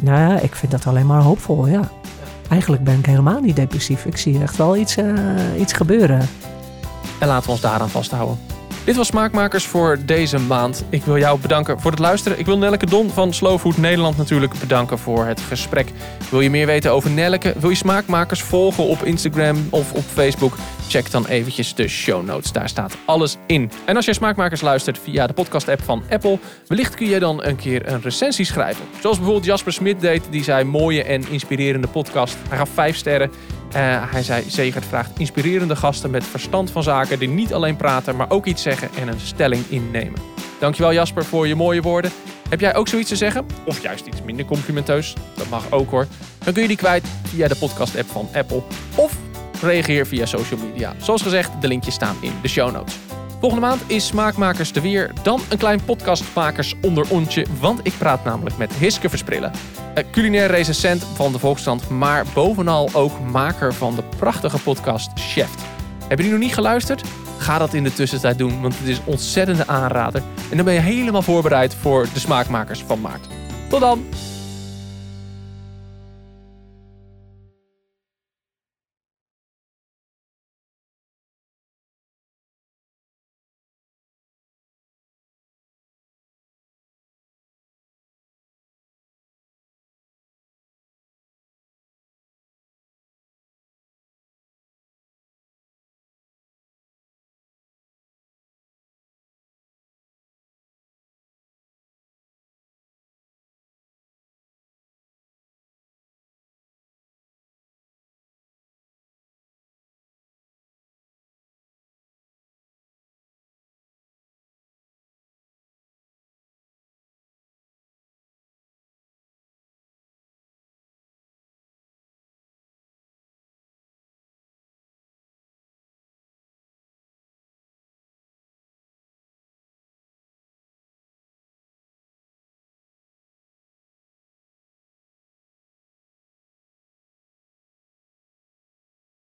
nou 0.00 0.18
ja, 0.18 0.40
ik 0.40 0.54
vind 0.54 0.72
dat 0.72 0.86
alleen 0.86 1.06
maar 1.06 1.22
hoopvol. 1.22 1.66
Ja. 1.66 1.90
Eigenlijk 2.48 2.84
ben 2.84 2.98
ik 2.98 3.06
helemaal 3.06 3.40
niet 3.40 3.56
depressief. 3.56 4.04
Ik 4.04 4.16
zie 4.16 4.42
echt 4.42 4.56
wel 4.56 4.76
iets, 4.76 4.96
eh, 4.96 5.06
iets 5.58 5.72
gebeuren. 5.72 6.28
En 7.18 7.28
laten 7.28 7.44
we 7.44 7.50
ons 7.50 7.60
daaraan 7.60 7.90
vasthouden. 7.90 8.38
Dit 8.84 8.96
was 8.96 9.06
Smaakmakers 9.06 9.66
voor 9.66 9.98
deze 10.04 10.38
maand. 10.38 10.84
Ik 10.88 11.02
wil 11.04 11.18
jou 11.18 11.40
bedanken 11.40 11.80
voor 11.80 11.90
het 11.90 12.00
luisteren. 12.00 12.38
Ik 12.38 12.46
wil 12.46 12.58
Nelleke 12.58 12.86
Don 12.86 13.10
van 13.10 13.32
Slow 13.34 13.58
Food 13.58 13.76
Nederland 13.76 14.16
natuurlijk 14.16 14.58
bedanken 14.60 14.98
voor 14.98 15.26
het 15.26 15.40
gesprek. 15.40 15.92
Wil 16.30 16.40
je 16.40 16.50
meer 16.50 16.66
weten 16.66 16.92
over 16.92 17.10
Nelleke? 17.10 17.54
Wil 17.58 17.70
je 17.70 17.76
Smaakmakers 17.76 18.42
volgen 18.42 18.84
op 18.84 19.02
Instagram 19.02 19.56
of 19.70 19.92
op 19.92 20.04
Facebook? 20.04 20.56
Check 20.88 21.10
dan 21.10 21.26
eventjes 21.26 21.74
de 21.74 21.88
show 21.88 22.24
notes. 22.24 22.52
Daar 22.52 22.68
staat 22.68 22.96
alles 23.04 23.36
in. 23.46 23.70
En 23.84 23.96
als 23.96 24.04
jij 24.04 24.14
Smaakmakers 24.14 24.60
luistert 24.60 24.98
via 24.98 25.26
de 25.26 25.32
podcast-app 25.32 25.82
van 25.82 26.02
Apple... 26.10 26.38
wellicht 26.66 26.94
kun 26.94 27.08
je 27.08 27.18
dan 27.18 27.44
een 27.44 27.56
keer 27.56 27.92
een 27.92 28.02
recensie 28.02 28.44
schrijven. 28.44 28.84
Zoals 29.00 29.16
bijvoorbeeld 29.16 29.46
Jasper 29.46 29.72
Smit 29.72 30.00
deed. 30.00 30.22
Die 30.30 30.42
zei 30.42 30.64
mooie 30.64 31.02
en 31.02 31.28
inspirerende 31.28 31.88
podcast. 31.88 32.36
Hij 32.48 32.58
gaf 32.58 32.70
vijf 32.74 32.96
sterren. 32.96 33.30
Eh, 33.72 34.12
hij 34.12 34.22
zei, 34.22 34.44
Zegert 34.48 34.84
vraagt 34.84 35.18
inspirerende 35.18 35.76
gasten 35.76 36.10
met 36.10 36.24
verstand 36.24 36.70
van 36.70 36.82
zaken... 36.82 37.18
die 37.18 37.28
niet 37.28 37.52
alleen 37.52 37.76
praten, 37.76 38.16
maar 38.16 38.30
ook 38.30 38.46
iets 38.46 38.62
zeggen 38.62 38.88
en 38.98 39.08
een 39.08 39.20
stelling 39.20 39.64
innemen. 39.68 40.20
Dankjewel 40.58 40.92
Jasper 40.92 41.24
voor 41.24 41.46
je 41.46 41.54
mooie 41.54 41.82
woorden. 41.82 42.10
Heb 42.48 42.60
jij 42.60 42.74
ook 42.74 42.88
zoiets 42.88 43.08
te 43.08 43.16
zeggen? 43.16 43.46
Of 43.64 43.82
juist 43.82 44.06
iets 44.06 44.22
minder 44.22 44.44
complimenteus? 44.44 45.14
Dat 45.34 45.48
mag 45.48 45.70
ook 45.70 45.90
hoor. 45.90 46.06
Dan 46.44 46.52
kun 46.52 46.62
je 46.62 46.68
die 46.68 46.76
kwijt 46.76 47.06
via 47.22 47.48
de 47.48 47.56
podcast-app 47.56 48.08
van 48.08 48.28
Apple. 48.34 48.62
Of 48.94 49.16
reageer 49.62 50.06
via 50.06 50.26
social 50.26 50.60
media. 50.60 50.94
Zoals 50.98 51.22
gezegd, 51.22 51.50
de 51.60 51.68
linkjes 51.68 51.94
staan 51.94 52.16
in 52.20 52.32
de 52.42 52.48
show 52.48 52.72
notes. 52.72 52.96
Volgende 53.40 53.66
maand 53.66 53.80
is 53.86 54.06
Smaakmakers 54.06 54.72
er 54.72 54.82
weer. 54.82 55.10
Dan 55.22 55.40
een 55.48 55.58
klein 55.58 55.84
podcastmakers 55.84 56.74
onder 56.82 57.10
ontje, 57.10 57.46
want 57.60 57.80
ik 57.82 57.92
praat 57.98 58.24
namelijk 58.24 58.56
met 58.56 58.72
Hiske 58.72 59.08
Versprillen. 59.08 59.52
Uh, 59.98 60.04
culinair 60.10 60.50
recensent 60.50 61.04
van 61.14 61.32
de 61.32 61.38
Volkskrant, 61.38 61.88
maar 61.88 62.24
bovenal 62.34 62.90
ook 62.92 63.20
maker 63.20 63.74
van 63.74 63.94
de 63.94 64.02
prachtige 64.16 64.58
podcast 64.58 65.10
Chef. 65.14 65.50
Heb 66.08 66.18
je 66.18 66.24
die 66.24 66.32
nog 66.32 66.42
niet 66.42 66.54
geluisterd? 66.54 67.02
Ga 67.38 67.58
dat 67.58 67.74
in 67.74 67.84
de 67.84 67.92
tussentijd 67.92 68.38
doen, 68.38 68.60
want 68.60 68.78
het 68.78 68.88
is 68.88 69.00
ontzettende 69.04 69.66
aanrader. 69.66 70.22
En 70.50 70.56
dan 70.56 70.64
ben 70.64 70.74
je 70.74 70.80
helemaal 70.80 71.22
voorbereid 71.22 71.74
voor 71.74 72.06
de 72.12 72.20
smaakmakers 72.20 72.82
van 72.86 73.00
maart. 73.00 73.26
Tot 73.68 73.80
dan! 73.80 74.04